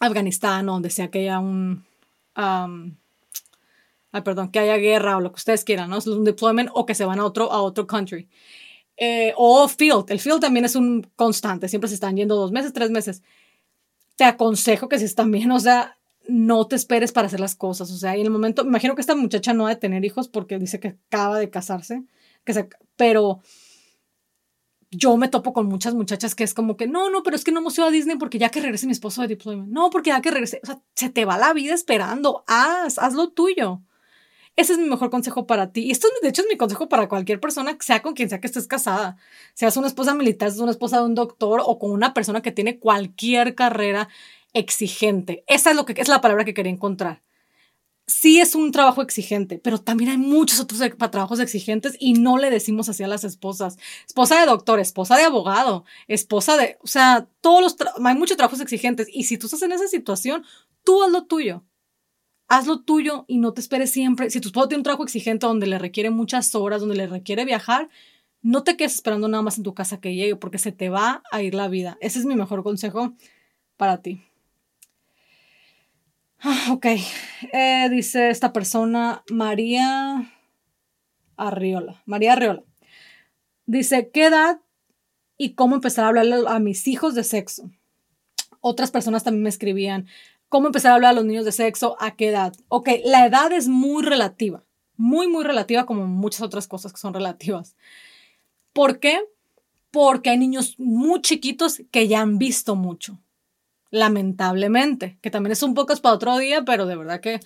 Afganistán 0.00 0.68
o 0.68 0.72
donde 0.72 0.90
sea 0.90 1.10
que 1.10 1.20
haya 1.20 1.38
un... 1.38 1.84
ay, 2.34 4.22
perdón, 4.22 4.50
que 4.50 4.58
haya 4.58 4.76
guerra 4.76 5.16
o 5.16 5.20
lo 5.20 5.30
que 5.30 5.36
ustedes 5.36 5.64
quieran, 5.64 5.90
¿no? 5.90 5.98
Es 5.98 6.06
un 6.06 6.24
deployment 6.24 6.70
o 6.74 6.86
que 6.86 6.94
se 6.94 7.04
van 7.04 7.20
a 7.20 7.24
otro, 7.24 7.50
a 7.52 7.62
otro 7.62 7.86
country. 7.86 8.28
Eh, 8.96 9.32
o 9.36 9.66
field. 9.68 10.10
El 10.10 10.20
field 10.20 10.40
también 10.40 10.64
es 10.64 10.76
un 10.76 11.10
constante, 11.16 11.68
siempre 11.68 11.88
se 11.88 11.94
están 11.94 12.16
yendo 12.16 12.36
dos 12.36 12.52
meses, 12.52 12.72
tres 12.72 12.90
meses. 12.90 13.22
Te 14.16 14.24
aconsejo 14.24 14.88
que 14.88 14.98
si 14.98 15.06
están 15.06 15.30
bien, 15.30 15.50
o 15.50 15.60
sea, 15.60 15.98
no 16.28 16.66
te 16.66 16.76
esperes 16.76 17.12
para 17.12 17.26
hacer 17.26 17.40
las 17.40 17.56
cosas. 17.56 17.90
O 17.90 17.96
sea, 17.96 18.16
y 18.16 18.20
en 18.20 18.26
el 18.26 18.32
momento, 18.32 18.62
imagino 18.62 18.94
que 18.94 19.00
esta 19.00 19.14
muchacha 19.14 19.52
no 19.52 19.66
ha 19.66 19.70
de 19.70 19.76
tener 19.76 20.04
hijos 20.04 20.28
porque 20.28 20.58
dice 20.58 20.80
que 20.80 20.96
acaba 21.08 21.38
de 21.38 21.50
casarse, 21.50 22.04
que 22.44 22.54
se, 22.54 22.68
pero 22.96 23.40
yo 24.90 25.16
me 25.16 25.28
topo 25.28 25.52
con 25.52 25.66
muchas 25.66 25.94
muchachas 25.94 26.34
que 26.34 26.44
es 26.44 26.54
como 26.54 26.76
que, 26.76 26.86
no, 26.86 27.10
no, 27.10 27.22
pero 27.22 27.34
es 27.34 27.44
que 27.44 27.50
no 27.50 27.60
hemos 27.60 27.76
ido 27.78 27.86
a 27.86 27.90
Disney 27.90 28.16
porque 28.18 28.38
ya 28.38 28.50
que 28.50 28.60
regrese 28.60 28.86
mi 28.86 28.92
esposo 28.92 29.22
de 29.22 29.28
deployment. 29.28 29.70
No, 29.70 29.90
porque 29.90 30.10
ya 30.10 30.20
que 30.20 30.30
regrese, 30.30 30.60
o 30.62 30.66
sea, 30.66 30.80
se 30.94 31.08
te 31.08 31.24
va 31.24 31.38
la 31.38 31.52
vida 31.54 31.74
esperando. 31.74 32.44
Haz, 32.46 32.98
haz 32.98 33.14
lo 33.14 33.30
tuyo. 33.30 33.80
Ese 34.54 34.74
es 34.74 34.78
mi 34.78 34.86
mejor 34.86 35.08
consejo 35.08 35.46
para 35.46 35.72
ti. 35.72 35.84
Y 35.84 35.90
esto, 35.92 36.08
de 36.20 36.28
hecho, 36.28 36.42
es 36.42 36.48
mi 36.48 36.58
consejo 36.58 36.88
para 36.90 37.08
cualquier 37.08 37.40
persona, 37.40 37.76
sea 37.80 38.02
con 38.02 38.12
quien 38.12 38.28
sea 38.28 38.38
que 38.38 38.46
estés 38.46 38.66
casada. 38.66 39.16
Seas 39.54 39.78
una 39.78 39.86
esposa 39.86 40.14
militar, 40.14 40.50
seas 40.50 40.60
una 40.60 40.72
esposa 40.72 40.98
de 40.98 41.04
un 41.06 41.14
doctor 41.14 41.62
o 41.64 41.78
con 41.78 41.90
una 41.90 42.12
persona 42.12 42.42
que 42.42 42.52
tiene 42.52 42.78
cualquier 42.78 43.54
carrera 43.54 44.10
exigente. 44.54 45.44
Esa 45.46 45.70
es 45.70 45.76
lo 45.76 45.84
que 45.84 45.94
es 46.00 46.08
la 46.08 46.20
palabra 46.20 46.44
que 46.44 46.54
quería 46.54 46.72
encontrar. 46.72 47.22
Sí 48.06 48.40
es 48.40 48.54
un 48.54 48.72
trabajo 48.72 49.00
exigente, 49.00 49.58
pero 49.58 49.78
también 49.78 50.10
hay 50.10 50.18
muchos 50.18 50.60
otros 50.60 50.80
trabajos 51.10 51.38
exigentes 51.38 51.96
y 52.00 52.14
no 52.14 52.36
le 52.36 52.50
decimos 52.50 52.88
así 52.88 53.02
a 53.04 53.08
las 53.08 53.24
esposas. 53.24 53.78
Esposa 54.06 54.40
de 54.40 54.46
doctor, 54.46 54.80
esposa 54.80 55.16
de 55.16 55.24
abogado, 55.24 55.84
esposa 56.08 56.56
de, 56.56 56.78
o 56.82 56.86
sea, 56.88 57.28
todos 57.40 57.62
los 57.62 57.76
hay 58.04 58.14
muchos 58.16 58.36
trabajos 58.36 58.60
exigentes 58.60 59.06
y 59.12 59.24
si 59.24 59.38
tú 59.38 59.46
estás 59.46 59.62
en 59.62 59.72
esa 59.72 59.86
situación, 59.86 60.44
tú 60.84 61.02
haz 61.02 61.10
lo 61.10 61.24
tuyo. 61.26 61.64
Haz 62.48 62.66
lo 62.66 62.80
tuyo 62.82 63.24
y 63.28 63.38
no 63.38 63.54
te 63.54 63.60
esperes 63.60 63.90
siempre. 63.92 64.30
Si 64.30 64.40
tu 64.40 64.48
esposo 64.48 64.68
tiene 64.68 64.80
un 64.80 64.84
trabajo 64.84 65.04
exigente 65.04 65.46
donde 65.46 65.66
le 65.66 65.78
requiere 65.78 66.10
muchas 66.10 66.54
horas, 66.54 66.80
donde 66.80 66.96
le 66.96 67.06
requiere 67.06 67.44
viajar, 67.44 67.88
no 68.42 68.64
te 68.64 68.76
quedes 68.76 68.94
esperando 68.94 69.28
nada 69.28 69.42
más 69.42 69.56
en 69.56 69.64
tu 69.64 69.74
casa 69.74 70.00
que 70.00 70.14
llegue 70.14 70.36
porque 70.36 70.58
se 70.58 70.72
te 70.72 70.90
va 70.90 71.22
a 71.30 71.42
ir 71.42 71.54
la 71.54 71.68
vida. 71.68 71.96
Ese 72.00 72.18
es 72.18 72.26
mi 72.26 72.34
mejor 72.34 72.62
consejo 72.62 73.14
para 73.76 74.02
ti. 74.02 74.22
Ah, 76.44 76.72
ok, 76.72 76.86
eh, 77.52 77.88
dice 77.88 78.28
esta 78.28 78.52
persona, 78.52 79.22
María 79.30 80.28
Arriola. 81.36 82.02
María 82.04 82.32
Arriola. 82.32 82.64
Dice, 83.66 84.10
¿qué 84.12 84.26
edad 84.26 84.60
y 85.38 85.54
cómo 85.54 85.76
empezar 85.76 86.04
a 86.04 86.08
hablarle 86.08 86.42
a 86.48 86.58
mis 86.58 86.88
hijos 86.88 87.14
de 87.14 87.22
sexo? 87.22 87.70
Otras 88.60 88.90
personas 88.90 89.22
también 89.22 89.44
me 89.44 89.50
escribían, 89.50 90.08
¿cómo 90.48 90.66
empezar 90.66 90.90
a 90.90 90.94
hablar 90.96 91.10
a 91.12 91.14
los 91.14 91.24
niños 91.24 91.44
de 91.44 91.52
sexo? 91.52 91.96
¿A 92.00 92.16
qué 92.16 92.30
edad? 92.30 92.52
Ok, 92.66 92.88
la 93.04 93.24
edad 93.24 93.52
es 93.52 93.68
muy 93.68 94.02
relativa, 94.02 94.64
muy, 94.96 95.28
muy 95.28 95.44
relativa 95.44 95.86
como 95.86 96.08
muchas 96.08 96.42
otras 96.42 96.66
cosas 96.66 96.92
que 96.92 96.98
son 96.98 97.14
relativas. 97.14 97.76
¿Por 98.72 98.98
qué? 98.98 99.20
Porque 99.92 100.30
hay 100.30 100.38
niños 100.38 100.74
muy 100.78 101.20
chiquitos 101.20 101.82
que 101.92 102.08
ya 102.08 102.20
han 102.20 102.38
visto 102.38 102.74
mucho 102.74 103.20
lamentablemente, 103.92 105.18
que 105.20 105.30
también 105.30 105.52
es 105.52 105.62
un 105.62 105.74
poco 105.74 105.94
para 105.98 106.14
otro 106.14 106.38
día, 106.38 106.64
pero 106.64 106.86
de 106.86 106.96
verdad 106.96 107.20
que 107.20 107.38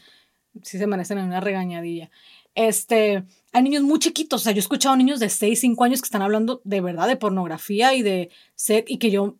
sí 0.62 0.78
se 0.78 0.86
merecen 0.86 1.18
una 1.18 1.40
regañadilla. 1.40 2.10
Este, 2.54 3.24
hay 3.52 3.62
niños 3.62 3.82
muy 3.82 3.98
chiquitos, 3.98 4.40
o 4.40 4.44
sea, 4.44 4.52
yo 4.52 4.58
he 4.58 4.60
escuchado 4.60 4.96
niños 4.96 5.20
de 5.20 5.28
6, 5.28 5.60
5 5.60 5.84
años 5.84 6.00
que 6.00 6.06
están 6.06 6.22
hablando 6.22 6.62
de 6.64 6.80
verdad 6.80 7.08
de 7.08 7.16
pornografía 7.16 7.94
y 7.94 8.02
de 8.02 8.30
sex 8.54 8.90
y 8.90 8.98
que 8.98 9.10
yo 9.10 9.36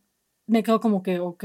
me 0.46 0.64
quedo 0.64 0.80
como 0.80 1.02
que, 1.02 1.20
ok, 1.20 1.44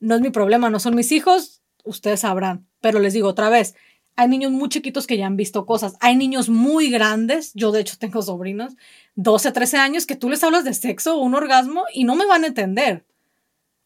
no 0.00 0.14
es 0.14 0.20
mi 0.20 0.30
problema, 0.30 0.70
no 0.70 0.78
son 0.78 0.94
mis 0.94 1.10
hijos, 1.12 1.62
ustedes 1.84 2.20
sabrán, 2.20 2.68
pero 2.80 3.00
les 3.00 3.14
digo 3.14 3.28
otra 3.28 3.48
vez, 3.48 3.74
hay 4.16 4.28
niños 4.28 4.52
muy 4.52 4.68
chiquitos 4.68 5.06
que 5.06 5.16
ya 5.16 5.26
han 5.26 5.36
visto 5.36 5.64
cosas, 5.64 5.96
hay 6.00 6.14
niños 6.14 6.50
muy 6.50 6.90
grandes, 6.90 7.52
yo 7.54 7.72
de 7.72 7.80
hecho 7.80 7.96
tengo 7.98 8.20
sobrinos, 8.20 8.74
12, 9.14 9.50
13 9.50 9.78
años, 9.78 10.06
que 10.06 10.14
tú 10.14 10.28
les 10.28 10.44
hablas 10.44 10.64
de 10.64 10.74
sexo 10.74 11.16
o 11.16 11.22
un 11.22 11.34
orgasmo 11.34 11.84
y 11.94 12.04
no 12.04 12.16
me 12.16 12.26
van 12.26 12.44
a 12.44 12.48
entender 12.48 13.07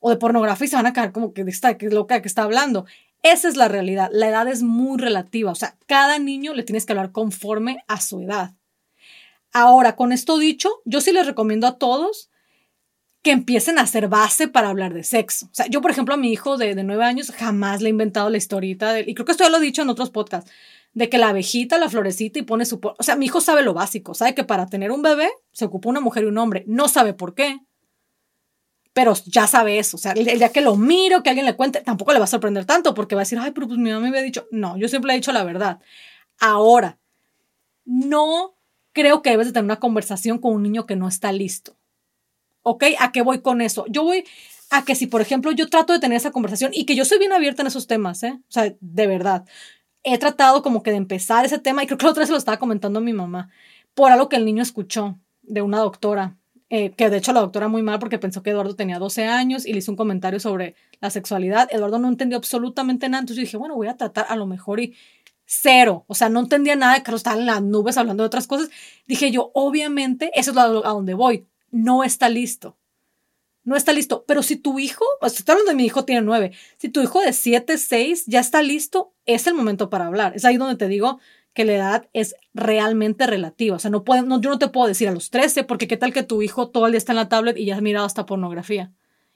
o 0.02 0.10
de 0.10 0.16
pornografía 0.16 0.66
y 0.66 0.68
se 0.68 0.76
van 0.76 0.86
a 0.86 0.92
quedar 0.92 1.12
como 1.12 1.32
que 1.32 1.42
está, 1.42 1.78
que 1.78 1.88
loca 1.88 2.20
que 2.20 2.28
está 2.28 2.42
hablando. 2.42 2.84
Esa 3.22 3.48
es 3.48 3.56
la 3.56 3.68
realidad. 3.68 4.10
La 4.12 4.28
edad 4.28 4.48
es 4.48 4.62
muy 4.62 4.98
relativa. 4.98 5.52
O 5.52 5.54
sea, 5.54 5.76
cada 5.86 6.18
niño 6.18 6.54
le 6.54 6.64
tienes 6.64 6.84
que 6.84 6.92
hablar 6.92 7.12
conforme 7.12 7.84
a 7.86 8.00
su 8.00 8.20
edad. 8.20 8.52
Ahora, 9.52 9.94
con 9.94 10.12
esto 10.12 10.38
dicho, 10.38 10.68
yo 10.84 11.00
sí 11.00 11.12
les 11.12 11.24
recomiendo 11.24 11.68
a 11.68 11.78
todos 11.78 12.30
que 13.22 13.30
empiecen 13.30 13.78
a 13.78 13.82
hacer 13.82 14.08
base 14.08 14.48
para 14.48 14.70
hablar 14.70 14.92
de 14.92 15.04
sexo. 15.04 15.46
O 15.46 15.54
sea, 15.54 15.66
yo, 15.68 15.80
por 15.80 15.92
ejemplo, 15.92 16.14
a 16.14 16.16
mi 16.18 16.32
hijo 16.32 16.56
de, 16.56 16.74
de 16.74 16.82
nueve 16.82 17.04
años 17.04 17.30
jamás 17.30 17.80
le 17.80 17.88
he 17.88 17.90
inventado 17.90 18.28
la 18.28 18.38
historita, 18.38 18.92
de, 18.92 19.04
y 19.06 19.14
creo 19.14 19.24
que 19.24 19.30
esto 19.30 19.44
ya 19.44 19.50
lo 19.50 19.58
he 19.58 19.60
dicho 19.60 19.82
en 19.82 19.88
otros 19.88 20.10
podcasts, 20.10 20.50
de 20.92 21.08
que 21.08 21.18
la 21.18 21.28
abejita, 21.28 21.78
la 21.78 21.88
florecita 21.88 22.40
y 22.40 22.42
pone 22.42 22.64
su... 22.64 22.80
O 22.82 23.02
sea, 23.04 23.14
mi 23.14 23.26
hijo 23.26 23.40
sabe 23.40 23.62
lo 23.62 23.74
básico, 23.74 24.14
sabe 24.14 24.34
que 24.34 24.42
para 24.42 24.66
tener 24.66 24.90
un 24.90 25.02
bebé 25.02 25.30
se 25.52 25.64
ocupa 25.66 25.88
una 25.88 26.00
mujer 26.00 26.24
y 26.24 26.26
un 26.26 26.38
hombre, 26.38 26.64
no 26.66 26.88
sabe 26.88 27.14
por 27.14 27.36
qué, 27.36 27.60
pero 28.92 29.14
ya 29.26 29.46
sabe 29.46 29.78
eso. 29.78 29.96
O 29.96 30.00
sea, 30.00 30.12
el, 30.12 30.24
día 30.24 30.50
que 30.50 30.60
lo 30.60 30.76
miro, 30.76 31.22
que 31.22 31.30
alguien 31.30 31.46
le 31.46 31.56
cuente, 31.56 31.80
tampoco 31.80 32.12
le 32.12 32.18
va 32.18 32.24
a 32.24 32.28
sorprender 32.28 32.64
tanto 32.64 32.94
porque 32.94 33.14
va 33.14 33.22
a 33.22 33.24
decir, 33.24 33.38
ay, 33.38 33.52
pero 33.52 33.66
pues 33.66 33.78
mi 33.78 33.90
mamá 33.90 34.02
me 34.02 34.08
había 34.08 34.22
dicho, 34.22 34.46
no, 34.50 34.76
yo 34.76 34.88
siempre 34.88 35.08
le 35.08 35.14
he 35.14 35.16
dicho 35.16 35.32
la 35.32 35.44
verdad. 35.44 35.80
Ahora, 36.38 36.98
no 37.84 38.56
creo 38.92 39.22
que 39.22 39.30
debes 39.30 39.46
de 39.46 39.52
tener 39.52 39.64
una 39.64 39.80
conversación 39.80 40.38
con 40.38 40.52
un 40.54 40.62
niño 40.62 40.86
que 40.86 40.96
no 40.96 41.08
está 41.08 41.32
listo. 41.32 41.76
¿Ok? 42.62 42.84
¿A 42.98 43.12
qué 43.12 43.22
voy 43.22 43.40
con 43.40 43.60
eso? 43.60 43.86
Yo 43.88 44.04
voy 44.04 44.24
a 44.70 44.84
que 44.84 44.94
si, 44.94 45.06
por 45.06 45.20
ejemplo, 45.20 45.52
yo 45.52 45.68
trato 45.68 45.92
de 45.92 45.98
tener 45.98 46.16
esa 46.16 46.30
conversación 46.30 46.70
y 46.74 46.84
que 46.84 46.94
yo 46.94 47.04
soy 47.04 47.18
bien 47.18 47.32
abierta 47.32 47.62
en 47.62 47.68
esos 47.68 47.86
temas, 47.86 48.22
¿eh? 48.22 48.38
O 48.48 48.52
sea, 48.52 48.74
de 48.80 49.06
verdad. 49.06 49.44
He 50.04 50.18
tratado 50.18 50.62
como 50.62 50.82
que 50.82 50.90
de 50.90 50.96
empezar 50.96 51.44
ese 51.44 51.58
tema 51.58 51.82
y 51.82 51.86
creo 51.86 51.98
que 51.98 52.04
la 52.04 52.10
otra 52.10 52.22
vez 52.22 52.28
se 52.28 52.32
lo 52.32 52.38
estaba 52.38 52.58
comentando 52.58 52.98
a 52.98 53.02
mi 53.02 53.12
mamá 53.12 53.50
por 53.94 54.10
algo 54.10 54.28
que 54.28 54.36
el 54.36 54.44
niño 54.44 54.62
escuchó 54.62 55.18
de 55.42 55.62
una 55.62 55.78
doctora 55.78 56.36
eh, 56.74 56.94
que 56.96 57.10
de 57.10 57.18
hecho 57.18 57.34
la 57.34 57.40
doctora 57.40 57.68
muy 57.68 57.82
mal 57.82 57.98
porque 57.98 58.18
pensó 58.18 58.42
que 58.42 58.48
Eduardo 58.48 58.74
tenía 58.74 58.98
12 58.98 59.26
años 59.26 59.66
y 59.66 59.74
le 59.74 59.80
hizo 59.80 59.92
un 59.92 59.96
comentario 59.96 60.40
sobre 60.40 60.74
la 61.02 61.10
sexualidad. 61.10 61.68
Eduardo 61.70 61.98
no 61.98 62.08
entendió 62.08 62.38
absolutamente 62.38 63.10
nada, 63.10 63.20
entonces 63.20 63.36
yo 63.36 63.46
dije, 63.46 63.56
bueno, 63.58 63.74
voy 63.74 63.88
a 63.88 63.98
tratar 63.98 64.24
a 64.30 64.36
lo 64.36 64.46
mejor 64.46 64.80
y 64.80 64.94
cero, 65.44 66.06
o 66.06 66.14
sea, 66.14 66.30
no 66.30 66.40
entendía 66.40 66.74
nada, 66.74 66.94
de 66.94 67.02
que 67.02 67.14
estaba 67.14 67.38
en 67.38 67.44
las 67.44 67.60
nubes 67.60 67.98
hablando 67.98 68.22
de 68.22 68.28
otras 68.28 68.46
cosas. 68.46 68.70
Dije 69.06 69.30
yo, 69.30 69.50
obviamente, 69.52 70.30
eso 70.34 70.52
es 70.52 70.56
a 70.56 70.64
donde 70.64 71.12
voy, 71.12 71.46
no 71.70 72.04
está 72.04 72.30
listo. 72.30 72.78
No 73.64 73.76
está 73.76 73.92
listo, 73.92 74.24
pero 74.26 74.42
si 74.42 74.56
tu 74.56 74.78
hijo, 74.78 75.04
sea, 75.20 75.28
estoy 75.28 75.52
hablando 75.52 75.72
de 75.72 75.76
mi 75.76 75.84
hijo 75.84 76.06
tiene 76.06 76.22
nueve, 76.22 76.52
si 76.78 76.88
tu 76.88 77.02
hijo 77.02 77.20
de 77.20 77.34
siete, 77.34 77.76
seis 77.76 78.24
ya 78.26 78.40
está 78.40 78.62
listo, 78.62 79.12
es 79.26 79.46
el 79.46 79.52
momento 79.52 79.90
para 79.90 80.06
hablar. 80.06 80.32
Es 80.34 80.46
ahí 80.46 80.56
donde 80.56 80.76
te 80.76 80.88
digo, 80.88 81.20
que 81.54 81.64
la 81.64 81.74
edad 81.74 82.08
es 82.12 82.34
realmente 82.54 83.26
relativa. 83.26 83.76
O 83.76 83.78
sea, 83.78 83.90
no 83.90 84.04
no, 84.24 84.40
yo 84.40 84.50
no 84.50 84.58
te 84.58 84.68
puedo 84.68 84.88
decir 84.88 85.08
a 85.08 85.12
los 85.12 85.30
13, 85.30 85.64
porque 85.64 85.88
qué 85.88 85.96
tal 85.96 86.12
que 86.12 86.22
tu 86.22 86.42
hijo 86.42 86.68
todo 86.68 86.86
el 86.86 86.92
día 86.92 86.98
está 86.98 87.12
en 87.12 87.16
la 87.16 87.28
tablet 87.28 87.56
y 87.56 87.66
ya 87.66 87.76
has 87.76 87.82
mirado 87.82 88.06
hasta 88.06 88.26
pornografía 88.26 88.92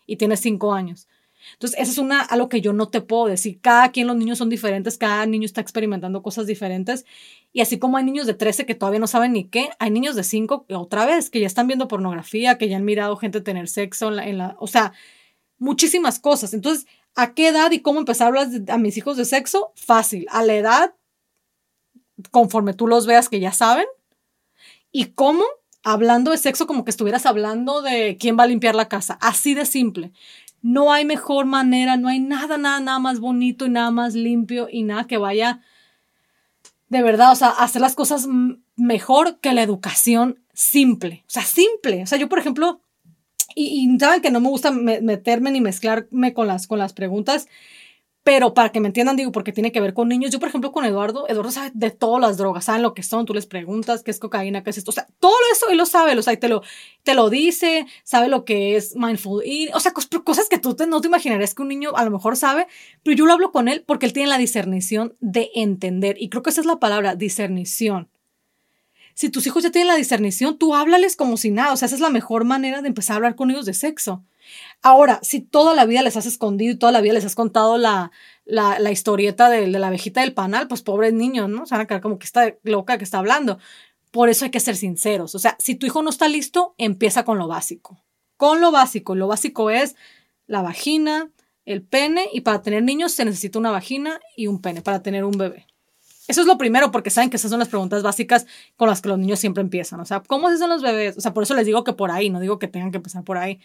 y 0.07 0.17
tiene 0.17 0.37
5 0.37 0.73
años. 0.73 1.09
Entonces, 1.53 1.79
eso 1.79 1.93
es 1.93 1.99
una, 1.99 2.23
algo 2.23 2.49
que 2.49 2.61
yo 2.61 2.73
no 2.73 2.89
te 2.89 3.01
puedo 3.01 3.27
decir. 3.27 3.61
Cada 3.61 3.91
quien, 3.91 4.07
los 4.07 4.17
niños 4.17 4.39
son 4.39 4.49
diferentes, 4.49 4.99
cada 4.99 5.27
niño 5.27 5.45
está 5.45 5.61
experimentando 5.61 6.23
cosas 6.23 6.47
diferentes. 6.47 7.05
Y 7.53 7.61
así 7.61 7.79
como 7.79 7.97
hay 7.97 8.05
niños 8.05 8.27
de 8.27 8.35
13 8.35 8.67
que 8.67 8.75
todavía 8.75 9.01
no 9.01 9.07
saben 9.07 9.33
ni 9.33 9.45
qué, 9.45 9.71
hay 9.79 9.91
niños 9.91 10.17
de 10.17 10.25
5, 10.25 10.67
otra 10.71 11.07
vez, 11.07 11.31
que 11.31 11.41
ya 11.41 11.47
están 11.47 11.67
viendo 11.67 11.89
pornografía, 11.89 12.59
que 12.59 12.69
ya 12.69 12.77
han 12.77 12.85
mirado 12.85 13.17
gente 13.17 13.41
tener 13.41 13.69
sexo 13.69 14.09
en 14.19 14.39
la 14.39 14.57
o 14.59 14.67
sea, 14.67 14.93
muchísimas 15.59 16.19
cosas. 16.19 16.53
Entonces, 16.55 16.87
¿a 17.15 17.35
qué 17.35 17.49
edad 17.49 17.71
y 17.71 17.81
cómo 17.81 17.99
empezar 18.01 18.27
a 18.27 18.29
hablar 18.29 18.49
a 18.69 18.79
mis 18.79 18.97
hijos 18.97 19.17
de 19.17 19.25
sexo? 19.25 19.73
Fácil. 19.75 20.27
A 20.31 20.43
la 20.43 20.55
edad 20.55 20.95
conforme 22.31 22.75
tú 22.75 22.87
los 22.87 23.07
veas 23.07 23.29
que 23.29 23.41
ya 23.41 23.53
saben. 23.53 23.87
Y 24.93 25.07
cómo, 25.07 25.45
hablando 25.83 26.31
de 26.31 26.39
sexo 26.39 26.67
como 26.67 26.85
que 26.85 26.91
estuvieras 26.91 27.27
hablando 27.27 27.83
de 27.83 28.17
quién 28.19 28.39
va 28.39 28.45
a 28.45 28.49
limpiar 28.49 28.75
la 28.75 28.89
casa. 28.89 29.19
Así 29.21 29.55
de 29.55 29.67
simple. 29.67 30.13
No 30.63 30.93
hay 30.93 31.05
mejor 31.05 31.47
manera, 31.47 31.97
no 31.97 32.09
hay 32.09 32.19
nada, 32.19 32.59
nada, 32.59 32.81
nada 32.81 32.99
más 32.99 33.21
bonito 33.21 33.67
y 33.67 33.71
nada 33.71 33.91
más 33.91 34.15
limpio 34.15 34.69
y 34.71 34.83
nada 34.83 35.07
que 35.07 35.19
vaya 35.19 35.61
de 36.89 37.03
verdad, 37.03 37.33
o 37.33 37.35
sea, 37.35 37.49
hacer 37.49 37.83
las 37.83 37.95
cosas 37.95 38.29
mejor 38.77 39.41
que 39.41 39.53
la 39.53 39.63
educación 39.63 40.41
simple. 40.53 41.25
O 41.27 41.31
sea, 41.31 41.43
simple. 41.43 42.03
O 42.03 42.07
sea, 42.07 42.19
yo, 42.19 42.29
por 42.29 42.39
ejemplo, 42.39 42.81
y, 43.55 43.89
y 43.93 43.99
saben 43.99 44.23
que 44.23 44.31
no 44.31 44.41
me 44.41 44.49
gusta 44.49 44.71
meterme 44.71 45.51
ni 45.51 45.61
mezclarme 45.61 46.33
con 46.33 46.47
las, 46.47 46.67
con 46.67 46.79
las 46.79 46.93
preguntas, 46.93 47.49
pero 48.27 48.55
para 48.55 48.71
que 48.71 48.81
me 48.81 48.89
entiendan, 48.89 49.15
digo, 49.15 49.31
porque 49.31 49.53
tiene 49.53 49.71
que 49.71 49.81
ver 49.81 49.95
con 49.95 50.09
niños. 50.09 50.33
Yo, 50.33 50.41
por 50.41 50.49
ejemplo, 50.49 50.73
con 50.73 50.85
Eduardo, 50.85 51.29
Eduardo 51.29 51.53
sabe 51.53 51.71
de 51.75 51.93
todas 51.93 52.21
las 52.21 52.37
drogas, 52.37 52.65
saben 52.65 52.83
lo 52.83 52.93
que 52.93 53.05
son, 53.05 53.25
tú 53.25 53.33
les 53.33 53.47
preguntas 53.47 54.03
qué 54.03 54.11
es 54.11 54.19
cocaína, 54.19 54.65
qué 54.65 54.71
es 54.71 54.79
esto. 54.79 54.91
O 54.91 54.95
sea, 54.95 55.07
todo 55.21 55.37
eso 55.53 55.67
él 55.71 55.79
lo 55.79 55.87
sabe, 55.87 56.19
o 56.19 56.23
sea, 56.23 56.35
te 56.37 56.49
lo, 56.49 56.63
te 57.05 57.15
lo 57.15 57.31
dice, 57.31 57.87
sabe 58.03 58.27
lo 58.27 58.45
que 58.45 58.75
es 58.75 58.97
mindful 58.97 59.45
eating, 59.45 59.73
o 59.75 59.79
sea, 59.79 59.93
cosas 59.93 60.49
que 60.49 60.59
tú 60.59 60.77
no 60.89 61.01
te 61.01 61.07
imaginarías 61.07 61.55
que 61.55 61.63
un 61.63 61.69
niño 61.69 61.93
a 61.95 62.05
lo 62.05 62.11
mejor 62.11 62.37
sabe, 62.37 62.67
pero 63.05 63.17
yo 63.17 63.27
lo 63.27 63.33
hablo 63.33 63.53
con 63.53 63.69
él 63.69 63.85
porque 63.87 64.07
él 64.07 64.13
tiene 64.13 64.29
la 64.29 64.39
discernición 64.39 65.15
de 65.21 65.53
entender. 65.55 66.17
Y 66.19 66.29
creo 66.29 66.43
que 66.43 66.51
esa 66.51 66.63
es 66.63 66.67
la 66.67 66.81
palabra, 66.81 67.15
discernición. 67.15 68.09
Si 69.15 69.31
tus 69.31 69.47
hijos 69.47 69.63
ya 69.63 69.71
tienen 69.71 69.87
la 69.87 69.95
discernición, 69.95 70.59
tú 70.59 70.75
háblales 70.75 71.15
como 71.15 71.37
si 71.37 71.53
nada. 71.53 71.73
O 71.73 71.77
sea, 71.77 71.87
esa 71.87 71.95
es 71.95 72.01
la 72.01 72.11
mejor 72.11 72.43
manera 72.43 72.83
de 72.83 72.89
empezar 72.89 73.15
a 73.15 73.17
hablar 73.19 73.37
con 73.37 73.53
ellos 73.53 73.67
de 73.67 73.73
sexo. 73.73 74.25
Ahora, 74.83 75.19
si 75.23 75.41
toda 75.41 75.75
la 75.75 75.85
vida 75.85 76.03
les 76.03 76.17
has 76.17 76.27
escondido 76.27 76.73
y 76.73 76.77
toda 76.77 76.93
la 76.93 77.01
vida 77.01 77.15
les 77.15 77.25
has 77.25 77.35
contado 77.35 77.79
la, 77.79 78.11
la, 78.45 78.91
historieta 78.91 79.49
de, 79.51 79.67
la 79.67 79.89
abejita 79.89 80.21
del 80.21 80.33
panal, 80.33 80.69
pues 80.69 80.83
pobres 80.83 81.13
niños, 81.13 81.49
¿no? 81.49 81.67
Se 81.67 81.75
van 81.75 81.83
a 81.83 81.87
quedar 81.87 82.01
como 82.01 82.19
que 82.19 82.27
está 82.27 82.55
loca 82.63 82.99
que 82.99 83.05
está 83.05 83.19
hablando. 83.19 83.59
Por 84.11 84.29
eso 84.29 84.45
hay 84.45 84.51
que 84.51 84.61
ser 84.61 84.77
sinceros. 84.77 85.35
O 85.35 85.39
sea, 85.39 85.57
si 85.59 85.75
tu 85.75 85.87
hijo 85.87 86.03
no 86.03 86.11
está 86.11 86.29
listo, 86.29 86.75
empieza 86.79 87.25
con 87.25 87.39
lo 87.39 87.49
básico. 87.49 88.03
Con 88.37 88.61
lo 88.61 88.71
básico. 88.71 89.15
Lo 89.15 89.27
básico 89.27 89.71
es 89.71 89.97
la 90.47 90.63
vagina, 90.63 91.31
el 91.65 91.83
pene, 91.83 92.29
y 92.33 92.43
para 92.43 92.63
tener 92.63 92.83
niños 92.83 93.13
se 93.13 93.25
necesita 93.25 93.59
una 93.59 93.73
vagina 93.73 94.21
y 94.37 94.47
un 94.47 94.63
pene 94.63 94.83
para 94.83 95.03
tener 95.03 95.25
un 95.25 95.37
bebé. 95.37 95.67
Eso 96.29 96.41
es 96.41 96.47
lo 96.47 96.59
primero, 96.59 96.91
porque 96.91 97.11
saben 97.11 97.31
que 97.31 97.37
esas 97.37 97.51
son 97.51 97.61
las 97.61 97.69
preguntas 97.69 98.03
básicas 98.03 98.47
con 98.77 98.89
las 98.89 99.01
que 99.01 99.09
los 99.09 99.19
niños 99.19 99.39
siempre 99.39 99.61
empiezan. 99.61 100.01
O 100.01 100.05
sea, 100.05 100.21
¿cómo 100.21 100.49
se 100.49 100.55
hacen 100.55 100.69
los 100.69 100.83
bebés? 100.83 101.17
O 101.17 101.21
sea, 101.21 101.33
por 101.33 101.43
eso 101.43 101.55
les 101.55 101.67
digo 101.67 101.85
que 101.85 101.93
por 101.93 102.11
ahí, 102.11 102.31
no 102.31 102.41
digo 102.41 102.59
que 102.59 102.69
tengan 102.69 102.91
que 102.91 102.97
empezar 102.97 103.25
por 103.25 103.39
ahí 103.39 103.61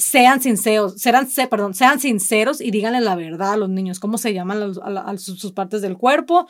sean 0.00 0.40
sinceros, 0.40 1.00
serán, 1.00 1.28
perdón, 1.50 1.74
sean 1.74 2.00
sinceros 2.00 2.60
y 2.60 2.70
díganle 2.70 3.00
la 3.00 3.14
verdad 3.14 3.52
a 3.52 3.56
los 3.56 3.68
niños, 3.68 4.00
cómo 4.00 4.18
se 4.18 4.32
llaman 4.32 4.74
a, 4.82 5.18
sus, 5.18 5.52
partes 5.52 5.82
del 5.82 5.96
cuerpo. 5.96 6.48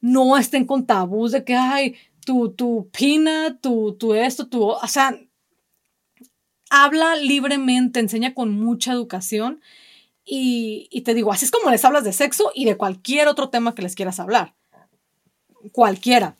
No 0.00 0.36
estén 0.38 0.64
con 0.64 0.86
tabús 0.86 1.32
de 1.32 1.44
que, 1.44 1.54
ay, 1.54 1.96
tu, 2.24 2.52
tu 2.52 2.88
pina, 2.96 3.58
tu, 3.60 3.94
tu 3.94 4.14
esto, 4.14 4.48
tu, 4.48 4.62
o 4.62 4.86
sea, 4.86 5.18
habla 6.70 7.16
libremente, 7.16 8.00
enseña 8.00 8.34
con 8.34 8.52
mucha 8.52 8.92
educación 8.92 9.60
y, 10.24 10.88
y 10.90 11.02
te 11.02 11.14
digo, 11.14 11.32
así 11.32 11.44
es 11.44 11.50
como 11.50 11.70
les 11.70 11.84
hablas 11.84 12.04
de 12.04 12.12
sexo 12.12 12.52
y 12.54 12.64
de 12.64 12.76
cualquier 12.76 13.28
otro 13.28 13.50
tema 13.50 13.74
que 13.74 13.82
les 13.82 13.94
quieras 13.94 14.20
hablar. 14.20 14.54
Cualquiera. 15.72 16.36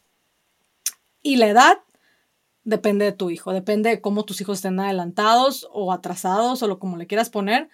Y 1.22 1.36
la 1.36 1.48
edad, 1.48 1.78
depende 2.64 3.04
de 3.04 3.12
tu 3.12 3.30
hijo, 3.30 3.52
depende 3.52 3.90
de 3.90 4.00
cómo 4.00 4.24
tus 4.24 4.40
hijos 4.40 4.58
estén 4.58 4.78
adelantados 4.80 5.68
o 5.72 5.92
atrasados 5.92 6.62
o 6.62 6.68
lo 6.68 6.78
como 6.78 6.96
le 6.96 7.06
quieras 7.06 7.30
poner. 7.30 7.68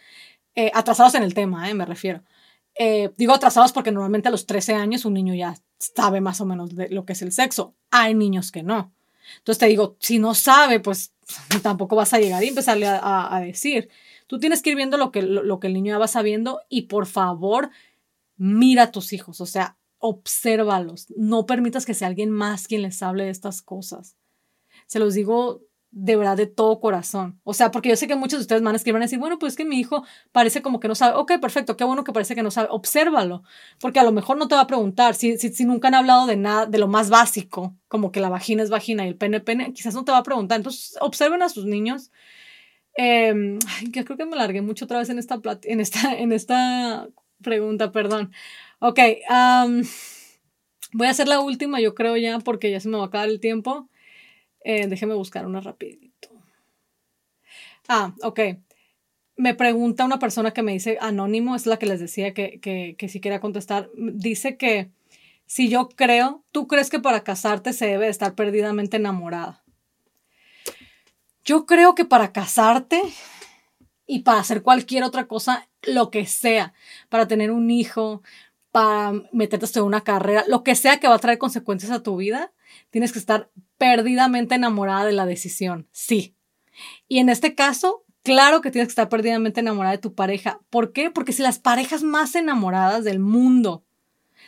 Eh, 0.55 0.70
atrasados 0.74 1.14
en 1.14 1.22
el 1.22 1.35
tema, 1.35 1.68
eh, 1.70 1.74
me 1.74 1.85
refiero. 1.85 2.22
Eh, 2.74 3.11
digo 3.16 3.35
atrasados 3.35 3.72
porque 3.72 3.92
normalmente 3.92 4.29
a 4.29 4.31
los 4.31 4.46
13 4.46 4.74
años 4.74 5.05
un 5.05 5.14
niño 5.14 5.35
ya 5.35 5.57
sabe 5.79 6.20
más 6.20 6.40
o 6.40 6.46
menos 6.46 6.74
de 6.74 6.88
lo 6.90 7.05
que 7.05 7.12
es 7.12 7.22
el 7.22 7.33
sexo. 7.33 7.74
Hay 7.90 8.14
niños 8.14 8.51
que 8.53 8.62
no. 8.62 8.92
Entonces 9.38 9.59
te 9.59 9.66
digo, 9.66 9.96
si 10.01 10.18
no 10.18 10.35
sabe, 10.35 10.81
pues 10.81 11.12
tampoco 11.62 11.96
vas 11.96 12.14
a 12.14 12.18
llegar 12.18 12.42
y 12.42 12.48
empezarle 12.48 12.87
a, 12.88 13.40
decir. 13.44 13.88
Tú 14.27 14.38
tienes 14.38 14.62
que 14.62 14.70
ir 14.70 14.77
viendo 14.77 14.96
lo 14.96 15.11
que, 15.11 15.22
lo, 15.22 15.61
que 15.61 15.66
el 15.68 15.74
niño 15.74 15.94
ya 15.94 15.98
va 15.98 16.09
sabiendo 16.09 16.61
y 16.68 16.83
por 16.83 17.07
favor, 17.07 17.70
mira 18.37 18.85
a 18.85 18.92
tus 18.92 19.12
hijos, 19.12 19.40
o 19.40 19.46
sea, 19.46 19.77
obsérvalos. 19.98 21.07
No 21.16 21.46
permitas 21.46 21.87
que 21.87 21.94
sea 21.94 22.09
alguien 22.09 22.31
más 22.31 22.66
quien 22.68 22.83
les 22.83 23.03
hable 23.03 23.24
de 23.24 23.31
estas 23.31 23.62
cosas 23.62 24.16
se 24.88 24.98
los 24.98 25.14
digo 25.14 25.62
de 25.90 26.16
verdad 26.16 26.37
de 26.37 26.46
todo 26.46 26.81
corazón. 26.81 27.40
O 27.44 27.55
sea, 27.55 27.70
porque 27.70 27.88
yo 27.88 27.96
sé 27.96 28.07
que 28.07 28.14
muchos 28.14 28.38
de 28.38 28.42
ustedes 28.42 28.62
van 28.62 28.74
a 28.74 28.77
escribir 28.77 29.01
y 29.01 29.05
decir, 29.05 29.18
bueno, 29.18 29.38
pues 29.38 29.55
es 29.55 29.57
que 29.57 29.64
mi 29.64 29.79
hijo 29.79 30.05
parece 30.33 30.61
como 30.61 30.81
que 30.81 30.88
no 30.88 30.94
sabe. 30.94 31.16
Ok, 31.16 31.33
perfecto, 31.40 31.77
qué 31.77 31.85
bueno 31.85 32.05
que 32.05 32.12
parece 32.12 32.35
que 32.35 32.42
no 32.42 32.51
sabe. 32.51 32.68
Obsérvalo, 32.70 33.42
porque 33.81 34.01
a 34.01 34.05
lo 34.05 34.12
mejor 34.12 34.37
no 34.37 34.48
te 34.48 34.55
va 34.55 34.62
a 34.62 34.66
preguntar 34.66 35.14
si, 35.14 35.38
si, 35.38 35.64
nunca 35.64 35.88
han 35.88 35.94
hablado 35.94 36.27
de 36.27 36.37
nada, 36.37 36.66
de 36.66 36.79
lo 36.79 36.88
más 36.88 37.11
básico, 37.11 37.74
como 37.88 38.12
que 38.12 38.20
la 38.20 38.29
vagina 38.29 38.62
es 38.62 38.70
vagina 38.70 39.05
y 39.05 39.09
el 39.09 39.16
pene 39.16 39.40
pene, 39.40 39.72
quizás 39.72 39.94
no 39.94 40.05
te 40.05 40.12
va 40.12 40.18
a 40.18 40.22
preguntar. 40.22 40.59
Entonces, 40.59 40.96
observen 41.01 41.42
a 41.42 41.48
sus 41.48 41.64
niños. 41.64 42.11
Eh, 42.96 43.59
creo 43.92 44.16
que 44.16 44.27
me 44.27 44.37
largué 44.37 44.61
mucho 44.62 44.85
otra 44.85 44.98
vez 44.98 45.09
en 45.09 45.18
esta, 45.18 45.40
en 45.62 45.81
esta, 45.81 46.14
en 46.18 46.33
esta 46.33 47.09
pregunta, 47.42 47.92
perdón. 47.92 48.33
Ok, 48.81 49.01
voy 50.92 51.07
a 51.07 51.11
hacer 51.11 51.29
la 51.29 51.40
última, 51.40 51.81
yo 51.81 51.94
creo 51.94 52.16
ya, 52.16 52.38
porque 52.40 52.70
ya 52.70 52.81
se 52.81 52.88
me 52.88 52.98
va 52.98 53.05
a 53.05 53.07
acabar 53.07 53.29
el 53.29 53.40
tiempo. 53.40 53.88
Eh, 54.69 54.87
déjeme 54.87 55.15
buscar 55.15 55.47
una 55.47 55.63
rapidito. 55.63 56.29
Ah, 57.89 58.13
ok. 58.23 58.41
Me 59.35 59.55
pregunta 59.55 60.05
una 60.05 60.19
persona 60.19 60.51
que 60.51 60.63
me 60.63 60.73
dice 60.73 60.99
anónimo, 61.01 61.57
es 61.57 61.65
la 61.65 61.79
que 61.79 61.87
les 61.87 62.01
decía 62.01 62.35
que, 62.35 62.61
que, 62.61 62.95
que 62.99 63.09
si 63.09 63.19
quería 63.19 63.41
contestar. 63.41 63.89
Dice 63.97 64.59
que 64.59 64.91
si 65.47 65.71
yo 65.71 65.89
creo, 65.89 66.45
tú 66.53 66.67
crees 66.67 66.91
que 66.91 67.01
para 67.01 67.25
casarte 67.25 67.73
se 67.73 67.87
debe 67.87 68.11
estar 68.11 68.35
perdidamente 68.35 68.99
enamorada. 68.99 69.65
Yo 71.47 71.65
creo 71.65 71.95
que 71.95 72.05
para 72.05 72.33
casarte 72.33 73.01
y 74.07 74.19
para 74.19 74.41
hacer 74.41 74.63
cualquier 74.63 75.03
otra 75.03 75.27
cosa, 75.29 75.67
lo 75.83 76.11
que 76.11 76.27
sea, 76.27 76.75
para 77.09 77.27
tener 77.27 77.53
un 77.53 77.71
hijo, 77.71 78.21
para 78.71 79.15
meterte 79.33 79.79
en 79.79 79.87
una 79.87 80.03
carrera, 80.03 80.45
lo 80.47 80.63
que 80.63 80.75
sea 80.75 81.01
que 81.01 81.09
va 81.09 81.15
a 81.15 81.21
traer 81.21 81.39
consecuencias 81.39 81.91
a 81.91 82.03
tu 82.03 82.19
vida, 82.19 82.53
tienes 82.91 83.13
que 83.13 83.19
estar 83.19 83.49
perdidamente 83.79 84.57
enamorada 84.57 85.05
de 85.05 85.12
la 85.12 85.27
decisión, 85.27 85.88
sí. 85.93 86.37
Y 87.09 87.19
en 87.19 87.29
este 87.29 87.55
caso, 87.55 88.05
claro 88.23 88.61
que 88.61 88.71
tienes 88.71 88.88
que 88.88 88.93
estar 88.93 89.09
perdidamente 89.09 89.61
enamorada 89.61 89.97
de 89.97 90.03
tu 90.03 90.14
pareja. 90.14 90.61
¿Por 90.71 90.93
qué? 90.93 91.11
Porque 91.11 91.33
si 91.33 91.43
las 91.43 91.59
parejas 91.59 92.03
más 92.03 92.35
enamoradas 92.35 93.05
del 93.05 93.19
mundo 93.19 93.85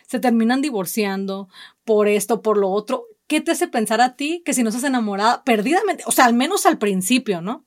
se 0.06 0.20
terminan 0.20 0.60
divorciando 0.60 1.48
por 1.84 2.08
esto, 2.08 2.42
por 2.42 2.56
lo 2.58 2.70
otro, 2.70 3.06
¿qué 3.26 3.40
te 3.40 3.52
hace 3.52 3.68
pensar 3.68 4.00
a 4.00 4.16
ti 4.16 4.42
que 4.44 4.54
si 4.54 4.62
no 4.62 4.68
estás 4.68 4.84
enamorada 4.84 5.42
perdidamente, 5.44 6.04
o 6.06 6.12
sea, 6.12 6.26
al 6.26 6.34
menos 6.34 6.66
al 6.66 6.78
principio, 6.78 7.40
¿no? 7.40 7.64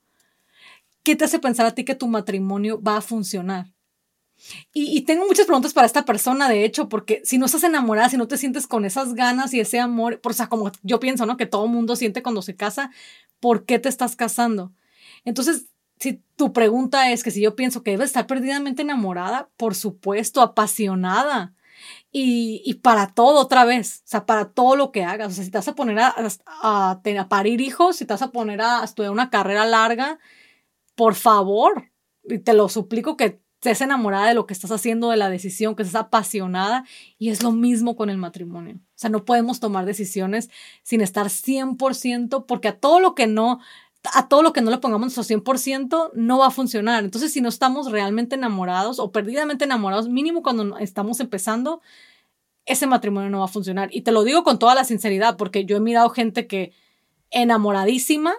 ¿qué 1.04 1.16
te 1.16 1.26
hace 1.26 1.40
pensar 1.40 1.66
a 1.66 1.76
ti 1.76 1.84
que 1.84 1.96
tu 1.96 2.08
matrimonio 2.08 2.82
va 2.82 2.98
a 2.98 3.02
funcionar? 3.02 3.74
Y, 4.74 5.02
tengo 5.02 5.26
muchas 5.26 5.46
preguntas 5.46 5.74
para 5.74 5.88
esta 5.88 6.06
persona, 6.06 6.50
de 6.50 6.66
hecho, 6.66 6.90
porque 6.90 7.22
si 7.24 7.38
no 7.38 7.46
estás 7.46 7.64
enamorada, 7.64 8.10
si 8.10 8.18
no 8.18 8.28
te 8.28 8.38
sientes 8.38 8.68
con 8.68 8.86
esas 8.86 9.14
ganas 9.14 9.54
y 9.54 9.60
ese 9.60 9.80
amor, 9.80 10.20
por, 10.20 10.32
o 10.32 10.36
sea, 10.36 10.48
como 10.48 10.72
yo 10.82 11.00
pienso, 11.00 11.26
¿no? 11.26 11.38
Que 11.38 11.46
todo 11.46 11.68
mundo 11.68 11.96
siente 11.96 12.24
cuando 12.24 12.42
se 12.42 12.56
casa, 12.56 12.92
¿por 13.40 13.66
qué 13.66 13.80
te 13.80 13.90
estás 13.90 14.16
casando? 14.16 14.74
Entonces, 15.26 15.68
si 16.00 16.22
tu 16.36 16.52
pregunta 16.54 17.12
es 17.12 17.24
que 17.24 17.32
si 17.32 17.42
yo 17.42 17.56
pienso 17.56 17.84
que 17.84 17.92
debes 17.92 18.08
estar 18.08 18.28
perdidamente 18.28 18.82
enamorada, 18.82 19.50
por 19.58 19.76
supuesto, 19.76 20.42
apasionada. 20.42 21.54
Y, 22.12 22.76
para 22.84 23.08
todo 23.14 23.40
otra 23.42 23.66
vez, 23.66 24.04
o 24.06 24.08
sea, 24.08 24.26
para 24.26 24.52
todo 24.52 24.76
lo 24.76 24.92
que 24.92 25.04
hagas. 25.04 25.32
O 25.32 25.36
sea, 25.36 25.44
si 25.44 25.52
te 25.52 25.58
vas 25.58 25.68
a 25.68 25.76
poner 25.76 26.00
a, 26.00 26.16
a, 26.48 26.92
a 26.92 27.30
parir 27.30 27.62
hijos, 27.62 27.98
si 27.98 28.06
te 28.06 28.14
vas 28.14 28.22
a 28.22 28.32
poner 28.32 28.62
a 28.62 28.84
estudiar 28.84 29.12
una 29.12 29.30
carrera 29.30 29.66
larga, 29.66 30.20
por 30.96 31.16
favor, 31.16 31.92
y 32.24 32.40
te 32.40 32.54
lo 32.54 32.70
suplico 32.70 33.18
que 33.18 33.43
estés 33.70 33.82
enamorada 33.82 34.28
de 34.28 34.34
lo 34.34 34.46
que 34.46 34.54
estás 34.54 34.72
haciendo, 34.72 35.10
de 35.10 35.18
la 35.18 35.30
decisión, 35.30 35.76
que 35.76 35.84
estés 35.84 35.96
apasionada. 35.96 36.84
Y 37.18 37.30
es 37.30 37.42
lo 37.44 37.52
mismo 37.52 37.96
con 37.96 38.10
el 38.10 38.18
matrimonio. 38.18 38.76
O 38.76 38.80
sea, 38.96 39.10
no 39.10 39.24
podemos 39.24 39.60
tomar 39.60 39.86
decisiones 39.86 40.50
sin 40.84 41.02
estar 41.02 41.28
100% 41.28 42.46
porque 42.46 42.68
a 42.68 42.78
todo 42.78 43.00
lo 43.00 43.16
que 43.16 43.26
no, 43.26 43.60
a 44.14 44.28
todo 44.28 44.44
lo 44.44 44.52
que 44.52 44.62
no 44.62 44.70
le 44.70 44.80
pongamos 44.80 45.16
nuestro 45.16 45.24
100% 45.24 46.12
no 46.14 46.38
va 46.38 46.48
a 46.48 46.52
funcionar. 46.52 47.06
Entonces, 47.06 47.32
si 47.32 47.40
no 47.40 47.48
estamos 47.48 47.90
realmente 47.90 48.36
enamorados 48.36 49.00
o 49.00 49.12
perdidamente 49.12 49.64
enamorados, 49.64 50.10
mínimo 50.10 50.44
cuando 50.44 50.78
estamos 50.78 51.22
empezando, 51.22 51.82
ese 52.66 52.86
matrimonio 52.86 53.30
no 53.30 53.40
va 53.40 53.46
a 53.46 53.50
funcionar. 53.50 53.90
Y 53.94 54.02
te 54.02 54.12
lo 54.12 54.24
digo 54.24 54.44
con 54.44 54.60
toda 54.60 54.76
la 54.76 54.84
sinceridad 54.84 55.38
porque 55.38 55.66
yo 55.66 55.78
he 55.78 55.80
mirado 55.80 56.10
gente 56.10 56.48
que 56.48 56.74
enamoradísima 57.32 58.34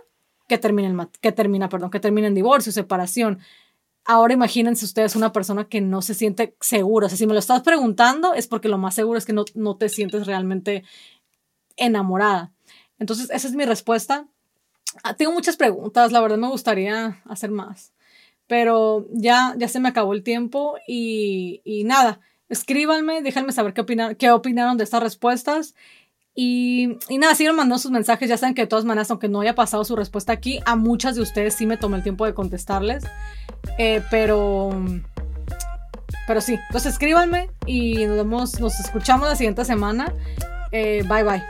que 0.49 0.59
termina, 0.59 1.09
que 1.21 1.33
termina, 1.33 1.69
perdón, 1.69 1.91
que 1.91 2.01
termina 2.01 2.27
en 2.27 2.35
divorcio, 2.35 2.71
separación. 2.71 3.41
Ahora 4.07 4.35
imagínense 4.35 4.85
ustedes 4.85 5.17
una 5.17 5.33
persona 5.33 5.69
que 5.69 5.81
no 5.81 6.03
se 6.03 6.15
siente 6.15 6.57
segura. 6.61 7.07
O 7.07 7.09
sea, 7.09 7.17
si 7.17 7.27
me 7.27 7.33
lo 7.33 7.39
estás 7.39 7.63
preguntando 7.63 8.35
es 8.35 8.47
porque 8.47 8.69
lo 8.69 8.79
más 8.79 8.95
seguro 8.95 9.19
es 9.19 9.25
que 9.25 9.33
no, 9.33 9.45
no 9.55 9.77
te 9.77 9.89
sientes 9.89 10.27
realmente 10.27 10.85
enamorada. 11.77 12.53
Entonces, 12.99 13.31
esa 13.31 13.49
es 13.49 13.55
mi 13.55 13.65
respuesta. 13.65 14.27
Ah, 15.03 15.15
tengo 15.15 15.33
muchas 15.33 15.57
preguntas, 15.57 16.13
la 16.13 16.21
verdad 16.21 16.39
me 16.39 16.49
gustaría 16.49 17.23
hacer 17.25 17.51
más. 17.51 17.93
Pero 18.47 19.07
ya, 19.11 19.55
ya 19.59 19.69
se 19.69 19.81
me 19.81 19.89
acabó 19.89 20.13
el 20.13 20.23
tiempo 20.23 20.77
y, 20.87 21.63
y 21.65 21.85
nada, 21.85 22.21
escríbanme, 22.49 23.23
déjenme 23.23 23.53
saber 23.53 23.73
qué, 23.73 23.81
opinan, 23.81 24.15
qué 24.17 24.31
opinaron 24.31 24.77
de 24.77 24.85
estas 24.85 25.03
respuestas 25.03 25.75
y, 26.35 26.99
y, 27.09 27.19
nada, 27.19 27.35
siguen 27.35 27.55
mandando 27.55 27.79
sus 27.79 27.91
mensajes. 27.91 28.29
Ya 28.29 28.37
saben 28.37 28.55
que 28.55 28.63
de 28.63 28.67
todas 28.67 28.85
maneras, 28.85 29.11
aunque 29.11 29.29
no 29.29 29.41
haya 29.41 29.55
pasado 29.55 29.85
su 29.85 29.95
respuesta 29.95 30.33
aquí, 30.33 30.61
a 30.67 30.75
muchas 30.75 31.15
de 31.15 31.23
ustedes 31.23 31.55
sí 31.55 31.67
me 31.67 31.77
tomé 31.77 31.99
el 31.99 32.03
tiempo 32.03 32.27
de 32.27 32.35
contestarles. 32.35 33.05
Eh, 33.79 34.03
pero. 34.11 34.71
Pero 36.27 36.41
sí, 36.41 36.55
entonces 36.55 36.95
escríbanme 36.95 37.51
y 37.67 38.07
nos 38.07 38.17
vemos, 38.17 38.59
nos 38.59 38.81
escuchamos 38.81 39.29
la 39.29 39.37
siguiente 39.37 39.65
semana. 39.65 40.13
Eh, 40.73 41.05
bye 41.07 41.23
bye. 41.23 41.43